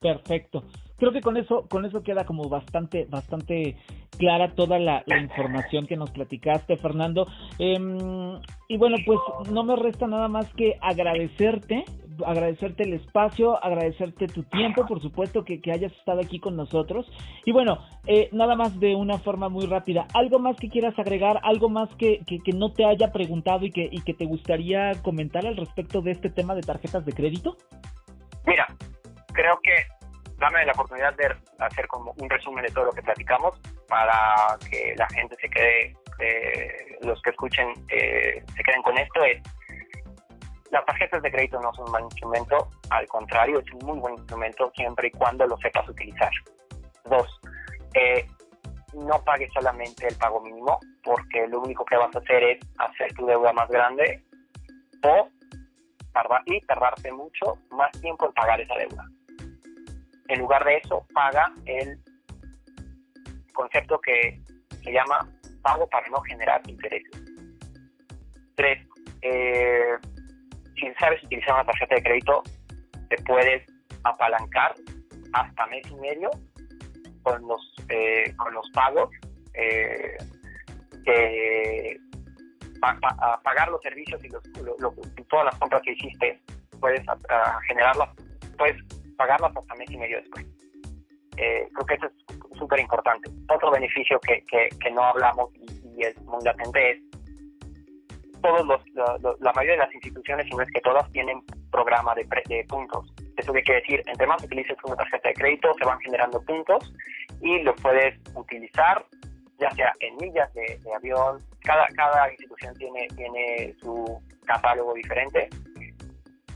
perfecto. 0.00 0.64
Creo 0.98 1.12
que 1.12 1.20
con 1.20 1.36
eso, 1.36 1.66
con 1.68 1.84
eso 1.84 2.02
queda 2.02 2.24
como 2.24 2.48
bastante, 2.48 3.06
bastante 3.06 3.76
clara 4.18 4.54
toda 4.54 4.78
la, 4.78 5.02
información 5.20 5.86
que 5.86 5.96
nos 5.96 6.10
platicaste, 6.10 6.76
Fernando. 6.76 7.26
Em, 7.58 8.38
y 8.68 8.76
bueno, 8.76 8.96
pues 9.04 9.18
no 9.50 9.64
me 9.64 9.76
resta 9.76 10.06
nada 10.06 10.28
más 10.28 10.52
que 10.54 10.78
agradecerte, 10.80 11.84
agradecerte 12.26 12.84
el 12.84 12.94
espacio, 12.94 13.62
agradecerte 13.62 14.26
tu 14.26 14.42
tiempo, 14.44 14.86
por 14.86 15.00
supuesto, 15.00 15.44
que, 15.44 15.60
que 15.60 15.72
hayas 15.72 15.92
estado 15.92 16.20
aquí 16.20 16.38
con 16.38 16.56
nosotros. 16.56 17.06
Y 17.44 17.52
bueno, 17.52 17.78
eh, 18.06 18.28
nada 18.32 18.56
más 18.56 18.78
de 18.78 18.94
una 18.94 19.18
forma 19.18 19.48
muy 19.48 19.66
rápida, 19.66 20.06
¿algo 20.14 20.38
más 20.38 20.56
que 20.56 20.68
quieras 20.68 20.98
agregar, 20.98 21.40
algo 21.42 21.68
más 21.68 21.88
que, 21.96 22.20
que, 22.26 22.38
que 22.38 22.52
no 22.52 22.72
te 22.72 22.84
haya 22.84 23.12
preguntado 23.12 23.64
y 23.64 23.70
que, 23.70 23.88
y 23.90 24.02
que 24.02 24.14
te 24.14 24.24
gustaría 24.24 24.92
comentar 25.02 25.46
al 25.46 25.56
respecto 25.56 26.00
de 26.02 26.12
este 26.12 26.30
tema 26.30 26.54
de 26.54 26.62
tarjetas 26.62 27.04
de 27.04 27.12
crédito? 27.12 27.56
Mira, 28.46 28.66
creo 29.32 29.58
que 29.62 29.72
dame 30.38 30.64
la 30.66 30.72
oportunidad 30.72 31.14
de 31.14 31.28
hacer 31.58 31.86
como 31.86 32.12
un 32.18 32.28
resumen 32.28 32.64
de 32.64 32.72
todo 32.72 32.86
lo 32.86 32.92
que 32.92 33.02
platicamos 33.02 33.58
para 33.88 34.58
que 34.68 34.94
la 34.96 35.08
gente 35.10 35.36
se 35.40 35.48
quede, 35.48 35.96
eh, 36.18 36.98
los 37.02 37.20
que 37.22 37.30
escuchen 37.30 37.68
eh, 37.88 38.42
se 38.56 38.62
queden 38.62 38.82
con 38.82 38.98
esto. 38.98 39.24
Es, 39.24 39.40
las 40.72 40.86
tarjetas 40.86 41.22
de 41.22 41.30
crédito 41.30 41.60
no 41.60 41.72
son 41.74 41.84
un 41.84 41.92
buen 41.92 42.04
instrumento, 42.04 42.70
al 42.88 43.06
contrario, 43.06 43.60
es 43.60 43.72
un 43.74 43.86
muy 43.86 43.98
buen 43.98 44.14
instrumento 44.14 44.72
siempre 44.74 45.08
y 45.08 45.10
cuando 45.10 45.46
lo 45.46 45.56
sepas 45.58 45.86
utilizar. 45.86 46.30
Dos, 47.04 47.40
eh, 47.94 48.26
no 48.94 49.22
pagues 49.22 49.50
solamente 49.52 50.08
el 50.08 50.16
pago 50.16 50.40
mínimo, 50.40 50.80
porque 51.04 51.46
lo 51.48 51.60
único 51.60 51.84
que 51.84 51.96
vas 51.96 52.14
a 52.16 52.18
hacer 52.20 52.42
es 52.42 52.60
hacer 52.78 53.12
tu 53.12 53.26
deuda 53.26 53.52
más 53.52 53.68
grande 53.68 54.24
o 55.04 55.28
tardar, 56.14 56.40
y 56.46 56.58
tardarte 56.62 57.12
mucho 57.12 57.58
más 57.70 57.92
tiempo 58.00 58.26
en 58.26 58.32
pagar 58.32 58.58
esa 58.58 58.74
deuda. 58.74 59.04
En 60.28 60.38
lugar 60.38 60.64
de 60.64 60.78
eso, 60.78 61.06
paga 61.12 61.52
el 61.66 61.98
concepto 63.52 64.00
que 64.00 64.40
se 64.82 64.90
llama 64.90 65.28
pago 65.60 65.86
para 65.88 66.08
no 66.08 66.22
generar 66.22 66.62
intereses. 66.66 67.10
Tres, 68.54 68.86
eh, 69.20 69.98
si 70.88 70.94
sabes 70.94 71.22
utilizar 71.22 71.54
una 71.54 71.64
tarjeta 71.64 71.94
de 71.94 72.02
crédito, 72.02 72.42
te 73.08 73.16
puedes 73.22 73.62
apalancar 74.04 74.74
hasta 75.32 75.66
mes 75.66 75.86
y 75.90 75.94
medio 75.96 76.30
con 77.22 77.46
los, 77.46 77.74
eh, 77.88 78.34
con 78.36 78.52
los 78.52 78.68
pagos, 78.70 79.10
eh, 79.54 80.16
pagar 83.42 83.68
los 83.68 83.80
servicios 83.82 84.20
y 84.24 84.28
todas 85.28 85.44
las 85.44 85.58
compras 85.58 85.82
que 85.82 85.92
hiciste, 85.92 86.40
puedes 86.80 87.00
generarlas, 87.68 88.08
puedes 88.58 88.76
pagarlas 89.16 89.56
hasta 89.56 89.74
mes 89.76 89.90
y 89.90 89.96
medio 89.96 90.16
después. 90.18 90.46
Eh, 91.36 91.68
creo 91.72 91.86
que 91.86 91.94
eso 91.94 92.06
es 92.06 92.58
súper 92.58 92.80
importante. 92.80 93.30
Otro 93.48 93.70
beneficio 93.70 94.18
que, 94.20 94.44
que, 94.46 94.90
no 94.90 95.02
hablamos 95.04 95.50
y, 95.54 96.02
es 96.02 96.20
muy 96.22 96.42
latente 96.44 96.90
es 96.90 97.11
todos 98.42 98.66
los, 98.66 98.80
la, 99.40 99.52
mayoría 99.52 99.72
de 99.72 99.86
las 99.86 99.94
instituciones, 99.94 100.46
si 100.46 100.54
no 100.54 100.62
es 100.62 100.70
que 100.72 100.80
todas, 100.80 101.10
tienen 101.12 101.42
programa 101.70 102.14
de, 102.14 102.26
de 102.48 102.64
puntos. 102.68 103.12
Eso 103.36 103.52
quiere 103.52 103.80
decir, 103.80 104.02
entre 104.06 104.26
más 104.26 104.42
utilices 104.42 104.76
una 104.84 104.96
tarjeta 104.96 105.28
de 105.28 105.34
crédito, 105.34 105.72
se 105.78 105.84
van 105.84 105.98
generando 106.00 106.42
puntos 106.42 106.92
y 107.40 107.60
los 107.62 107.80
puedes 107.80 108.18
utilizar 108.34 109.04
ya 109.58 109.70
sea 109.70 109.92
en 110.00 110.16
millas 110.16 110.52
de, 110.54 110.80
avión, 110.96 111.38
cada, 111.60 111.86
cada 111.94 112.28
institución 112.30 112.74
tiene, 112.74 113.06
tiene 113.16 113.72
su, 113.80 114.20
catálogo 114.44 114.94
diferente. 114.94 115.48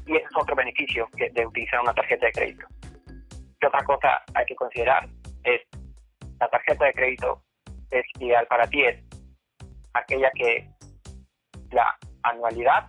Y 0.07 0.16
ese 0.16 0.25
es 0.25 0.37
otro 0.37 0.55
beneficio 0.55 1.09
de 1.14 1.46
utilizar 1.46 1.81
una 1.81 1.94
tarjeta 1.94 2.27
de 2.27 2.33
crédito. 2.33 2.66
¿Qué 3.61 3.66
otra 3.66 3.83
cosa 3.85 4.22
hay 4.35 4.44
que 4.46 4.55
considerar? 4.55 5.09
Es 5.44 5.62
la 6.38 6.49
tarjeta 6.49 6.85
de 6.85 6.92
crédito 6.92 7.42
es 7.90 8.05
ideal 8.20 8.46
para 8.49 8.66
ti, 8.68 8.85
es 8.85 9.03
aquella 9.94 10.31
que 10.33 10.68
la 11.71 11.97
anualidad, 12.23 12.89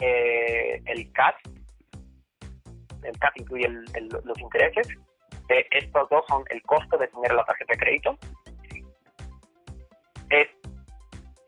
eh, 0.00 0.80
el 0.86 1.12
CAT, 1.12 1.36
el 3.02 3.18
CAT 3.18 3.32
incluye 3.36 3.68
los 3.68 4.38
intereses, 4.38 4.88
eh, 5.48 5.66
estos 5.70 6.08
dos 6.08 6.24
son 6.28 6.44
el 6.50 6.62
costo 6.62 6.96
de 6.96 7.08
tener 7.08 7.32
la 7.32 7.44
tarjeta 7.44 7.74
de 7.74 7.78
crédito, 7.78 8.18
es, 10.30 10.48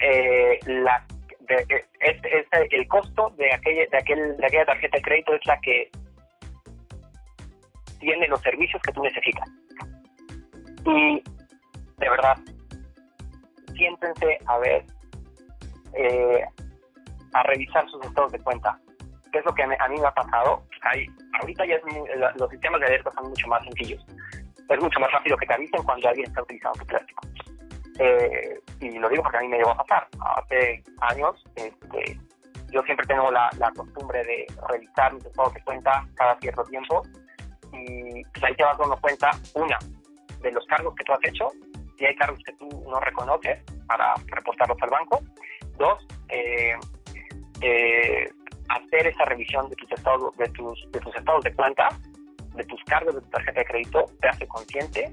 eh, 0.01 0.59
la, 0.67 1.07
el 2.71 2.89
costo 2.89 3.31
de 3.37 3.53
aquella, 3.53 3.87
de, 3.91 3.97
aquel, 3.97 4.37
de 4.37 4.47
aquella 4.47 4.67
tarjeta 4.67 4.97
de 4.97 5.03
crédito 5.03 5.35
es 5.35 5.47
la 5.47 5.61
que 5.61 5.91
tiene 8.01 8.27
los 8.27 8.41
servicios 8.41 8.83
que 8.83 8.93
tú 8.93 9.03
necesitas. 9.03 9.49
Y 10.85 11.23
de 11.99 12.11
verdad, 12.11 12.37
siéntense 13.77 14.39
a 14.47 14.59
ver, 14.59 14.85
eh, 15.96 16.44
a 17.33 17.42
revisar 17.44 17.88
sus 17.88 18.05
estados 18.05 18.33
de 18.33 18.38
cuenta. 18.40 18.78
¿Qué 19.33 19.38
es 19.38 19.44
lo 19.44 19.55
que 19.55 19.62
a 19.62 19.88
mí 19.88 19.98
me 19.98 20.07
ha 20.07 20.12
pasado? 20.12 20.62
Hay, 20.83 21.07
ahorita 21.40 21.64
ya 21.64 21.76
los 22.37 22.50
sistemas 22.50 22.81
de 22.81 22.87
alerta 22.87 23.11
son 23.12 23.28
mucho 23.28 23.48
más 23.48 23.64
sencillos. 23.64 24.05
Es 24.68 24.81
mucho 24.81 25.00
más 25.00 25.11
rápido 25.12 25.37
que 25.37 25.46
te 25.46 25.55
avisen 25.55 25.83
cuando 25.83 26.09
alguien 26.09 26.26
está 26.26 26.42
utilizando 26.42 26.78
tu 26.81 26.87
plástico. 26.87 27.22
Eh, 27.98 28.61
y 28.81 28.98
lo 28.98 29.09
digo 29.09 29.22
porque 29.22 29.38
a 29.38 29.40
mí 29.40 29.48
me 29.48 29.59
llegó 29.59 29.70
a 29.70 29.76
pasar. 29.76 30.09
Hace 30.20 30.83
años, 31.00 31.42
este, 31.57 32.18
yo 32.72 32.83
siempre 32.83 33.07
tengo 33.07 33.31
la, 33.31 33.50
costumbre 33.76 34.24
de 34.24 34.46
revisar 34.68 35.12
mis 35.14 35.24
estados 35.26 35.55
de 35.55 35.62
cuenta 35.62 36.07
cada 36.14 36.38
cierto 36.38 36.64
tiempo 36.64 37.02
y 37.72 38.24
pues, 38.24 38.44
ahí 38.44 38.55
te 38.55 38.64
vas 38.64 38.78
dando 38.78 38.96
cuenta, 38.96 39.31
una, 39.55 39.78
de 40.40 40.52
los 40.52 40.66
cargos 40.66 40.94
que 40.94 41.05
tú 41.05 41.12
has 41.12 41.24
hecho, 41.24 41.48
si 41.98 42.05
hay 42.07 42.16
cargos 42.16 42.40
que 42.44 42.52
tú 42.55 42.68
no 42.88 43.00
reconoces 43.00 43.62
para 43.87 44.14
reportarlos 44.26 44.78
al 44.81 44.90
banco. 44.90 45.20
Dos, 45.83 46.07
eh, 46.29 46.77
eh, 47.61 48.31
hacer 48.68 49.09
esa 49.09 49.25
revisión 49.25 49.68
de 49.68 49.75
tus 49.75 49.90
estados 49.90 50.37
de 50.37 50.49
tus, 50.51 50.88
de 50.92 51.01
tus 51.01 51.12
estados 51.16 51.42
de 51.42 51.53
cuenta, 51.55 51.88
de 52.55 52.64
tus 52.66 52.81
cargos 52.85 53.16
de 53.16 53.21
tu 53.21 53.31
tarjeta 53.31 53.59
de 53.59 53.66
crédito, 53.66 54.05
te 54.21 54.29
hace 54.29 54.47
consciente 54.47 55.12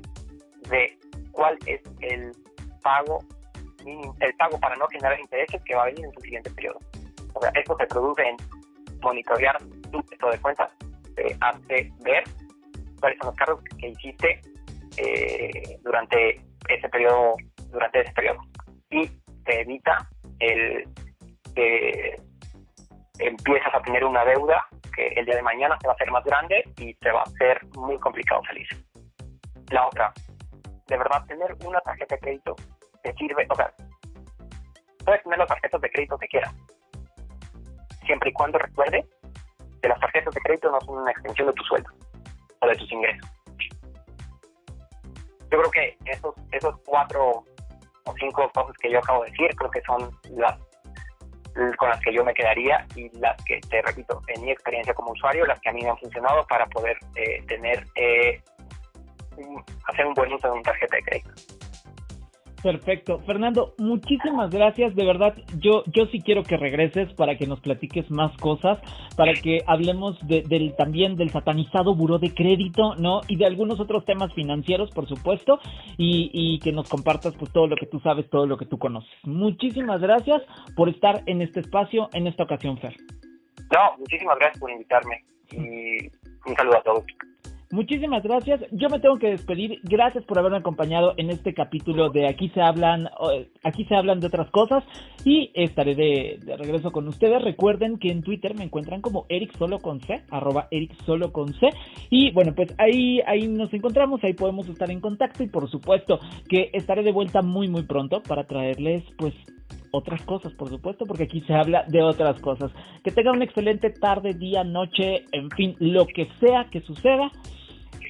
de 0.70 0.96
cuál 1.32 1.58
es 1.66 1.82
el 2.02 2.32
pago 2.84 3.18
el 3.84 4.34
pago 4.36 4.60
para 4.60 4.76
no 4.76 4.86
generar 4.90 5.20
intereses 5.20 5.60
que 5.64 5.74
va 5.74 5.82
a 5.82 5.86
venir 5.86 6.06
en 6.06 6.12
tu 6.12 6.22
siguiente 6.22 6.52
periodo. 6.52 6.80
O 7.34 7.42
sea, 7.42 7.52
esto 7.56 7.76
se 7.80 7.88
produce 7.88 8.22
en 8.22 8.38
monitorear 9.02 9.58
tu 9.92 10.00
estado 10.12 10.34
de 10.34 10.40
cuenta, 10.40 10.70
te 11.16 11.36
hace 11.42 11.92
ver 12.02 12.24
cuáles 13.00 13.18
son 13.18 13.28
los 13.30 13.36
cargos 13.38 13.64
que 13.80 13.88
hiciste 13.88 14.42
eh, 14.98 15.80
durante 15.82 16.40
ese 16.68 16.90
periodo, 16.90 17.38
durante 17.72 18.02
ese 18.02 18.12
periodo. 18.12 18.42
Y 18.92 19.08
te 19.46 19.62
evita 19.62 20.08
el 20.40 20.88
que 21.56 22.16
empiezas 23.20 23.74
a 23.74 23.82
tener 23.82 24.06
una 24.06 24.24
deuda 24.26 24.66
que 24.96 25.08
el 25.08 25.26
día 25.26 25.36
de 25.36 25.42
mañana 25.42 25.78
se 25.82 25.88
va 25.88 25.94
a 25.94 25.96
hacer 25.96 26.12
más 26.12 26.24
grande 26.24 26.64
y 26.78 26.94
te 26.96 27.12
va 27.12 27.22
a 27.22 27.24
hacer 27.24 27.60
muy 27.76 27.98
complicado 28.00 28.42
salir. 28.46 28.68
La 29.72 29.88
otra, 29.88 30.14
de 30.88 30.98
verdad, 30.98 31.26
tener 31.28 31.56
una 31.66 31.80
tarjeta 31.82 32.16
de 32.16 32.22
crédito 32.22 32.56
te 33.04 33.14
sirve, 33.14 33.46
o 33.50 33.56
sea, 33.56 33.72
puedes 35.06 35.24
tener 35.24 35.38
las 35.38 35.48
tarjetas 35.48 35.82
de 35.82 35.90
crédito 35.90 36.18
que 36.18 36.28
quieras, 36.28 36.54
siempre 38.06 38.30
y 38.30 38.34
cuando 38.34 38.58
recuerdes 38.58 39.06
que 39.82 39.88
las 39.88 40.00
tarjetas 40.00 40.34
de 40.34 40.42
crédito 40.42 40.72
no 40.72 40.82
son 40.82 40.98
una 41.00 41.12
extensión 41.12 41.48
de 41.48 41.54
tu 41.54 41.64
sueldo 41.64 41.90
o 42.62 42.68
de 42.68 42.76
tus 42.76 42.92
ingresos 42.92 43.30
yo 45.52 45.58
creo 45.58 45.72
que 45.72 45.98
esos, 46.06 46.36
esos 46.52 46.76
cuatro 46.86 47.44
o 48.10 48.16
cinco 48.20 48.50
cosas 48.54 48.76
que 48.78 48.92
yo 48.92 49.00
acabo 49.00 49.24
de 49.24 49.32
decir, 49.32 49.56
creo 49.56 49.72
que 49.72 49.82
son 49.82 50.12
las 50.36 50.58
con 51.78 51.90
las 51.90 52.00
que 52.00 52.14
yo 52.14 52.24
me 52.24 52.34
quedaría 52.34 52.86
y 52.96 53.10
las 53.20 53.36
que, 53.44 53.60
te 53.60 53.82
repito, 53.82 54.22
en 54.28 54.44
mi 54.44 54.52
experiencia 54.52 54.94
como 54.94 55.12
usuario, 55.12 55.46
las 55.46 55.60
que 55.60 55.70
a 55.70 55.74
mí 55.74 55.82
me 55.82 55.90
han 55.90 55.98
funcionado 55.98 56.46
para 56.48 56.66
poder 56.68 56.98
eh, 57.16 57.44
tener, 57.48 57.86
eh, 57.96 58.42
hacer 59.88 60.06
un 60.06 60.14
buen 60.14 60.32
uso 60.32 60.48
de 60.48 60.54
una 60.54 60.64
tarjeta 60.64 60.96
de 60.96 61.04
crédito. 61.04 61.59
Perfecto. 62.62 63.20
Fernando, 63.20 63.74
muchísimas 63.78 64.50
gracias. 64.50 64.96
De 64.96 65.06
verdad, 65.06 65.36
yo, 65.58 65.84
yo 65.88 66.08
sí 66.08 66.22
quiero 66.22 66.44
que 66.44 66.58
regreses 66.58 67.12
para 67.14 67.38
que 67.38 67.48
nos 67.48 67.62
platiques 67.62 68.12
más 68.12 68.36
cosas, 68.38 68.80
para 69.16 69.34
que 69.34 69.62
hablemos 69.66 70.18
del, 70.28 70.76
también 70.76 71.16
del 71.16 71.30
satanizado 71.30 71.96
buró 71.96 72.20
de 72.20 72.34
crédito, 72.34 72.96
¿no? 72.96 73.22
Y 73.28 73.38
de 73.38 73.46
algunos 73.46 73.80
otros 73.80 74.04
temas 74.06 74.34
financieros, 74.34 74.92
por 74.92 75.08
supuesto, 75.08 75.60
y, 75.98 76.32
y 76.34 76.60
que 76.60 76.72
nos 76.72 76.90
compartas 76.90 77.34
pues 77.38 77.52
todo 77.54 77.68
lo 77.68 77.76
que 77.76 77.86
tú 77.86 78.00
sabes, 78.02 78.30
todo 78.30 78.46
lo 78.46 78.58
que 78.58 78.66
tú 78.66 78.78
conoces. 78.78 79.10
Muchísimas 79.24 80.02
gracias 80.02 80.42
por 80.76 80.90
estar 80.90 81.24
en 81.26 81.42
este 81.42 81.62
espacio, 81.62 82.10
en 82.14 82.28
esta 82.28 82.44
ocasión, 82.44 82.78
Fer. 82.78 82.96
No, 83.72 83.98
muchísimas 83.98 84.38
gracias 84.38 84.60
por 84.60 84.72
invitarme 84.72 85.24
y 85.52 86.08
un 86.46 86.56
saludo 86.56 86.78
a 86.78 86.84
todos. 86.84 87.06
Muchísimas 87.72 88.24
gracias. 88.24 88.62
Yo 88.72 88.90
me 88.90 89.00
tengo 89.00 89.20
que 89.20 89.30
despedir. 89.30 89.80
Gracias 89.84 90.24
por 90.26 90.40
haberme 90.40 90.58
acompañado 90.58 91.14
en 91.18 91.30
este 91.30 91.54
capítulo 91.54 92.10
de 92.10 92.28
Aquí 92.28 92.50
se 92.50 92.62
hablan, 92.62 93.08
aquí 93.64 93.86
se 93.86 93.96
hablan 93.96 94.20
de 94.20 94.26
otras 94.26 94.50
cosas 94.50 94.84
y 95.24 95.52
estaré 95.54 95.94
de, 95.94 96.40
regreso 96.58 96.92
con 96.92 97.08
ustedes. 97.08 97.44
Recuerden 97.44 98.00
que 98.00 98.10
en 98.10 98.24
Twitter 98.24 98.56
me 98.56 98.64
encuentran 98.64 99.02
como 99.02 99.28
Eric 99.30 99.56
Solo 99.56 99.78
con 99.78 100.02
C, 100.02 100.24
arroba 100.32 100.68
Eric 100.72 100.96
Solo 101.06 101.32
con 101.32 101.54
C. 101.54 101.70
Y 102.10 102.32
bueno, 102.32 102.56
pues 102.56 102.74
ahí, 102.80 103.22
ahí 103.28 103.48
nos 103.48 103.72
encontramos, 103.72 104.24
ahí 104.24 104.34
podemos 104.34 104.68
estar 104.68 104.90
en 104.90 105.00
contacto 105.00 105.44
y 105.44 105.48
por 105.48 105.70
supuesto 105.70 106.20
que 106.48 106.72
estaré 106.74 107.04
de 107.04 107.12
vuelta 107.12 107.44
muy 107.44 107.68
muy 107.68 107.84
pronto 107.84 108.24
para 108.24 108.46
traerles 108.46 109.04
pues 109.16 109.36
otras 109.92 110.24
cosas, 110.24 110.54
por 110.54 110.70
supuesto, 110.70 111.06
porque 111.06 111.24
aquí 111.24 111.42
se 111.42 111.54
habla 111.54 111.84
de 111.88 112.02
otras 112.02 112.40
cosas. 112.42 112.72
Que 113.04 113.12
tengan 113.12 113.36
una 113.36 113.46
excelente 113.46 113.92
tarde, 113.92 114.34
día, 114.34 114.64
noche, 114.64 115.26
en 115.32 115.50
fin, 115.52 115.76
lo 115.80 116.08
que 116.08 116.28
sea 116.40 116.68
que 116.72 116.82
suceda 116.82 117.32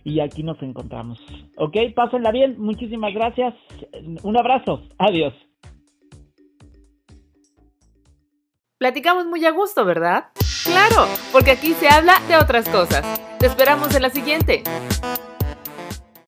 y 0.03 0.19
aquí 0.19 0.43
nos 0.43 0.61
encontramos. 0.61 1.19
Ok, 1.57 1.75
pásenla 1.95 2.31
bien, 2.31 2.59
muchísimas 2.59 3.13
gracias, 3.13 3.53
un 4.23 4.37
abrazo, 4.37 4.83
adiós. 4.97 5.33
Platicamos 8.77 9.25
muy 9.25 9.45
a 9.45 9.51
gusto, 9.51 9.83
¿verdad? 9.83 10.27
Claro, 10.63 11.07
porque 11.33 11.51
aquí 11.51 11.73
se 11.73 11.89
habla 11.89 12.21
de 12.29 12.37
otras 12.37 12.69
cosas. 12.69 13.03
Te 13.37 13.45
esperamos 13.47 13.93
en 13.93 14.01
la 14.01 14.09
siguiente. 14.09 14.63